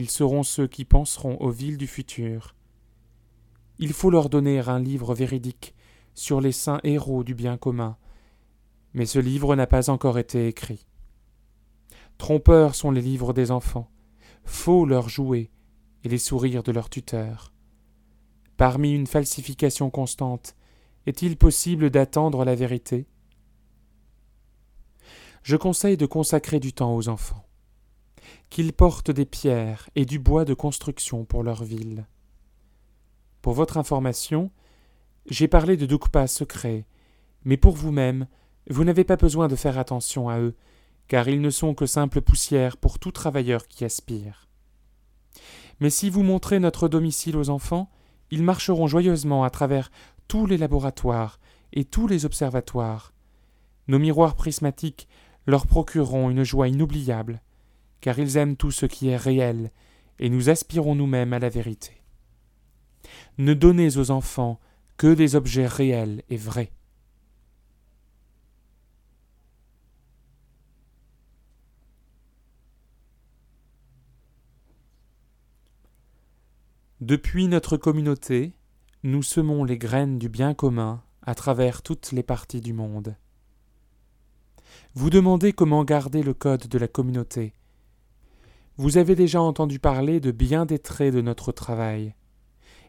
Ils 0.00 0.08
seront 0.08 0.44
ceux 0.44 0.66
qui 0.66 0.86
penseront 0.86 1.36
aux 1.40 1.50
villes 1.50 1.76
du 1.76 1.86
futur. 1.86 2.54
Il 3.78 3.92
faut 3.92 4.08
leur 4.08 4.30
donner 4.30 4.58
un 4.60 4.78
livre 4.78 5.14
véridique 5.14 5.74
sur 6.14 6.40
les 6.40 6.52
saints 6.52 6.80
héros 6.84 7.22
du 7.22 7.34
bien 7.34 7.58
commun, 7.58 7.98
mais 8.94 9.04
ce 9.04 9.18
livre 9.18 9.54
n'a 9.56 9.66
pas 9.66 9.90
encore 9.90 10.18
été 10.18 10.48
écrit. 10.48 10.86
Trompeurs 12.16 12.74
sont 12.74 12.90
les 12.90 13.02
livres 13.02 13.34
des 13.34 13.50
enfants, 13.50 13.90
faux 14.42 14.86
leurs 14.86 15.10
jouets 15.10 15.50
et 16.02 16.08
les 16.08 16.16
sourires 16.16 16.62
de 16.62 16.72
leurs 16.72 16.88
tuteurs. 16.88 17.52
Parmi 18.56 18.94
une 18.94 19.06
falsification 19.06 19.90
constante, 19.90 20.56
est-il 21.04 21.36
possible 21.36 21.90
d'attendre 21.90 22.46
la 22.46 22.54
vérité? 22.54 23.06
Je 25.42 25.58
conseille 25.58 25.98
de 25.98 26.06
consacrer 26.06 26.58
du 26.58 26.72
temps 26.72 26.96
aux 26.96 27.10
enfants 27.10 27.44
qu'ils 28.50 28.72
portent 28.72 29.12
des 29.12 29.24
pierres 29.24 29.88
et 29.94 30.04
du 30.04 30.18
bois 30.18 30.44
de 30.44 30.54
construction 30.54 31.24
pour 31.24 31.42
leur 31.42 31.62
ville. 31.62 32.06
Pour 33.42 33.54
votre 33.54 33.78
information, 33.78 34.50
j'ai 35.26 35.48
parlé 35.48 35.76
de 35.76 35.86
Dukpa 35.86 36.26
secrets, 36.26 36.84
mais 37.44 37.56
pour 37.56 37.74
vous-même, 37.74 38.26
vous 38.68 38.84
n'avez 38.84 39.04
pas 39.04 39.16
besoin 39.16 39.48
de 39.48 39.56
faire 39.56 39.78
attention 39.78 40.28
à 40.28 40.38
eux, 40.40 40.54
car 41.08 41.28
ils 41.28 41.40
ne 41.40 41.50
sont 41.50 41.74
que 41.74 41.86
simple 41.86 42.20
poussière 42.20 42.76
pour 42.76 42.98
tout 42.98 43.12
travailleur 43.12 43.66
qui 43.66 43.84
aspire. 43.84 44.48
Mais 45.80 45.90
si 45.90 46.10
vous 46.10 46.22
montrez 46.22 46.60
notre 46.60 46.88
domicile 46.88 47.36
aux 47.36 47.50
enfants, 47.50 47.90
ils 48.30 48.42
marcheront 48.42 48.86
joyeusement 48.86 49.44
à 49.44 49.50
travers 49.50 49.90
tous 50.28 50.46
les 50.46 50.58
laboratoires 50.58 51.40
et 51.72 51.84
tous 51.84 52.06
les 52.06 52.24
observatoires. 52.24 53.12
Nos 53.88 53.98
miroirs 53.98 54.36
prismatiques 54.36 55.08
leur 55.46 55.66
procureront 55.66 56.30
une 56.30 56.44
joie 56.44 56.68
inoubliable, 56.68 57.40
car 58.00 58.18
ils 58.18 58.36
aiment 58.36 58.56
tout 58.56 58.70
ce 58.70 58.86
qui 58.86 59.08
est 59.08 59.16
réel, 59.16 59.70
et 60.18 60.28
nous 60.28 60.50
aspirons 60.50 60.94
nous-mêmes 60.94 61.32
à 61.32 61.38
la 61.38 61.48
vérité. 61.48 62.02
Ne 63.38 63.54
donnez 63.54 63.96
aux 63.96 64.10
enfants 64.10 64.60
que 64.96 65.14
des 65.14 65.34
objets 65.34 65.66
réels 65.66 66.22
et 66.28 66.36
vrais. 66.36 66.72
Depuis 77.00 77.48
notre 77.48 77.78
communauté, 77.78 78.52
nous 79.04 79.22
semons 79.22 79.64
les 79.64 79.78
graines 79.78 80.18
du 80.18 80.28
bien 80.28 80.52
commun 80.52 81.02
à 81.22 81.34
travers 81.34 81.80
toutes 81.80 82.12
les 82.12 82.22
parties 82.22 82.60
du 82.60 82.74
monde. 82.74 83.16
Vous 84.94 85.08
demandez 85.08 85.54
comment 85.54 85.82
garder 85.84 86.22
le 86.22 86.34
code 86.34 86.66
de 86.66 86.78
la 86.78 86.88
communauté, 86.88 87.54
vous 88.80 88.96
avez 88.96 89.14
déjà 89.14 89.42
entendu 89.42 89.78
parler 89.78 90.20
de 90.20 90.30
bien 90.30 90.64
des 90.64 90.78
traits 90.78 91.12
de 91.12 91.20
notre 91.20 91.52
travail. 91.52 92.14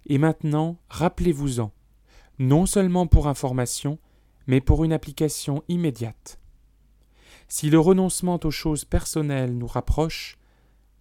Et 0.06 0.20
maintenant, 0.20 0.78
rappelez-vous-en, 0.88 1.74
non 2.40 2.66
seulement 2.66 3.08
pour 3.08 3.28
information, 3.28 4.00
mais 4.48 4.62
pour 4.62 4.86
une 4.86 4.94
application 4.94 5.66
immédiate. 5.68 6.40
Si 7.50 7.70
le 7.70 7.78
renoncement 7.78 8.40
aux 8.42 8.52
choses 8.52 8.86
personnelles 8.86 9.58
nous 9.58 9.68
rapproche, 9.68 10.38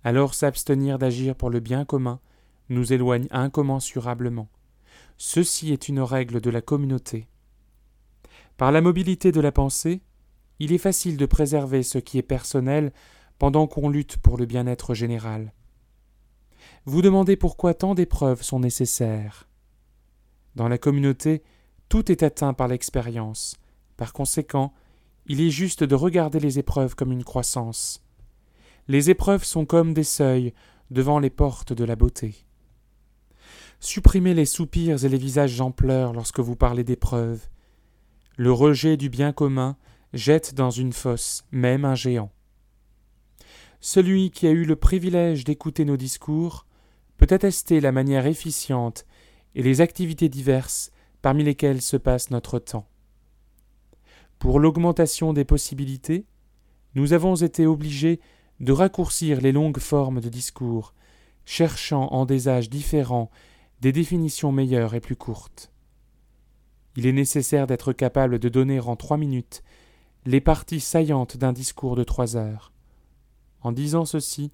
alors 0.03 0.35
s'abstenir 0.35 0.99
d'agir 0.99 1.37
pour 1.37 1.51
le 1.51 1.61
bien 1.61 1.85
commun 1.85 2.19
nous 2.69 2.93
éloigne 2.93 3.29
incommensurablement. 3.31 4.49
Ceci 5.19 5.73
est 5.73 5.89
une 5.89 6.01
règle 6.01 6.41
de 6.41 6.51
la 6.51 6.63
communauté. 6.63 7.29
Par 8.57 8.73
la 8.73 8.81
mobilité 8.81 9.31
de 9.31 9.41
la 9.41 9.53
pensée, 9.53 10.03
il 10.59 10.73
est 10.73 10.79
facile 10.79 11.17
de 11.17 11.27
préserver 11.27 11.85
ce 11.85 11.99
qui 11.99 12.19
est 12.19 12.23
personnel 12.23 12.93
pendant 13.41 13.67
qu'on 13.67 13.89
lutte 13.89 14.19
pour 14.19 14.37
le 14.37 14.45
bien-être 14.45 14.93
général. 14.93 15.55
Vous 16.85 17.01
demandez 17.01 17.37
pourquoi 17.37 17.73
tant 17.73 17.95
d'épreuves 17.95 18.43
sont 18.43 18.61
nécessaires. 18.61 19.49
Dans 20.57 20.69
la 20.69 20.77
communauté, 20.77 21.43
tout 21.89 22.13
est 22.13 22.23
atteint 22.23 22.53
par 22.53 22.69
l'expérience. 22.69 23.57
Par 23.97 24.13
conséquent, 24.13 24.75
il 25.25 25.41
est 25.41 25.49
juste 25.49 25.83
de 25.83 25.95
regarder 25.95 26.39
les 26.39 26.59
épreuves 26.59 26.95
comme 26.95 27.13
une 27.13 27.25
croissance. 27.25 28.05
Les 28.89 29.09
épreuves 29.09 29.45
sont 29.45 29.65
comme 29.65 29.95
des 29.95 30.05
seuils 30.05 30.53
devant 30.91 31.19
les 31.19 31.31
portes 31.31 31.73
de 31.73 31.85
la 31.85 31.97
beauté. 31.97 32.45
Supprimez 33.81 34.35
les 34.35 34.45
soupirs 34.45 35.03
et 35.03 35.09
les 35.09 35.17
visages 35.17 35.63
en 35.63 35.71
pleurs 35.71 36.13
lorsque 36.13 36.41
vous 36.41 36.57
parlez 36.57 36.85
d'épreuves. 36.85 37.49
Le 38.37 38.53
rejet 38.53 38.99
du 38.99 39.09
bien 39.09 39.33
commun 39.33 39.79
jette 40.13 40.55
dans 40.55 40.71
une 40.71 40.93
fosse 40.93 41.45
même 41.53 41.87
un 41.87 41.95
géant. 41.95 42.31
Celui 43.81 44.31
qui 44.31 44.47
a 44.47 44.51
eu 44.51 44.65
le 44.65 44.77
privilège 44.77 45.45
d'écouter 45.45 45.87
nos 45.87 45.97
discours 45.97 46.67
peut 47.17 47.27
attester 47.31 47.81
la 47.81 47.93
manière 47.93 48.27
efficiente 48.27 49.07
et 49.55 49.63
les 49.63 49.81
activités 49.81 50.29
diverses 50.29 50.91
parmi 51.23 51.45
lesquelles 51.45 51.83
se 51.83 51.97
passe 51.97 52.31
notre 52.31 52.59
temps. 52.59 52.87
Pour 54.39 54.61
l'augmentation 54.61 55.33
des 55.33 55.45
possibilités, 55.45 56.27
nous 56.95 57.13
avons 57.13 57.37
été 57.37 57.67
obligés 57.67 58.21
de 58.61 58.73
raccourcir 58.73 59.41
les 59.41 59.53
longues 59.53 59.79
formes 59.79 60.21
de 60.21 60.29
discours, 60.29 60.95
cherchant 61.45 62.09
en 62.09 62.27
des 62.27 62.49
âges 62.49 62.69
différents 62.69 63.31
des 63.81 63.93
définitions 63.93 64.53
meilleures 64.53 64.95
et 64.95 65.01
plus 65.01 65.17
courtes. 65.17 65.73
Il 66.97 67.07
est 67.07 67.13
nécessaire 67.13 67.67
d'être 67.67 67.95
capable 67.95 68.39
de 68.39 68.49
donner 68.51 68.79
en 68.81 68.97
trois 68.97 69.17
minutes 69.17 69.63
les 70.27 70.41
parties 70.41 70.81
saillantes 70.81 71.39
d'un 71.39 71.55
discours 71.55 71.97
de 71.97 72.05
trois 72.05 72.37
heures. 72.37 72.70
En 73.63 73.73
disant 73.73 74.05
ceci, 74.05 74.51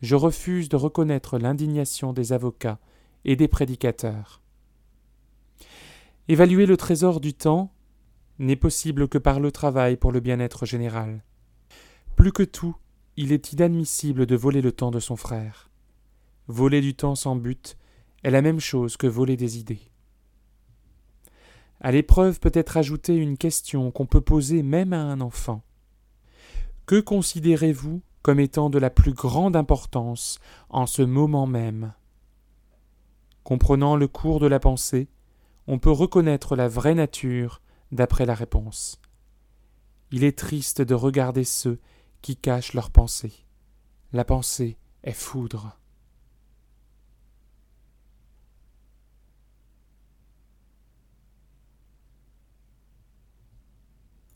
je 0.00 0.14
refuse 0.14 0.68
de 0.68 0.76
reconnaître 0.76 1.38
l'indignation 1.38 2.12
des 2.12 2.32
avocats 2.32 2.78
et 3.24 3.36
des 3.36 3.48
prédicateurs. 3.48 4.40
Évaluer 6.28 6.66
le 6.66 6.76
trésor 6.76 7.20
du 7.20 7.34
temps 7.34 7.72
n'est 8.38 8.56
possible 8.56 9.08
que 9.08 9.18
par 9.18 9.40
le 9.40 9.50
travail 9.50 9.96
pour 9.96 10.12
le 10.12 10.20
bien-être 10.20 10.66
général. 10.66 11.24
Plus 12.14 12.32
que 12.32 12.42
tout, 12.42 12.76
il 13.16 13.32
est 13.32 13.52
inadmissible 13.52 14.26
de 14.26 14.36
voler 14.36 14.62
le 14.62 14.70
temps 14.70 14.90
de 14.90 15.00
son 15.00 15.16
frère. 15.16 15.70
Voler 16.46 16.80
du 16.80 16.94
temps 16.94 17.16
sans 17.16 17.34
but 17.34 17.76
est 18.22 18.30
la 18.30 18.42
même 18.42 18.60
chose 18.60 18.96
que 18.96 19.06
voler 19.06 19.36
des 19.36 19.58
idées. 19.58 19.90
À 21.80 21.92
l'épreuve 21.92 22.40
peut 22.40 22.52
être 22.54 22.76
ajoutée 22.76 23.16
une 23.16 23.36
question 23.36 23.90
qu'on 23.90 24.06
peut 24.06 24.20
poser 24.20 24.62
même 24.62 24.92
à 24.92 25.00
un 25.00 25.20
enfant. 25.20 25.62
Que 26.86 27.00
considérez-vous 27.00 28.02
comme 28.22 28.40
étant 28.40 28.70
de 28.70 28.78
la 28.78 28.90
plus 28.90 29.12
grande 29.12 29.56
importance 29.56 30.38
en 30.68 30.86
ce 30.86 31.02
moment 31.02 31.46
même. 31.46 31.92
Comprenant 33.44 33.96
le 33.96 34.08
cours 34.08 34.40
de 34.40 34.46
la 34.46 34.60
pensée, 34.60 35.08
on 35.66 35.78
peut 35.78 35.90
reconnaître 35.90 36.56
la 36.56 36.68
vraie 36.68 36.94
nature 36.94 37.60
d'après 37.92 38.26
la 38.26 38.34
réponse. 38.34 39.00
Il 40.10 40.24
est 40.24 40.38
triste 40.38 40.82
de 40.82 40.94
regarder 40.94 41.44
ceux 41.44 41.78
qui 42.22 42.36
cachent 42.36 42.74
leur 42.74 42.90
pensée. 42.90 43.32
La 44.12 44.24
pensée 44.24 44.78
est 45.04 45.12
foudre. 45.12 45.77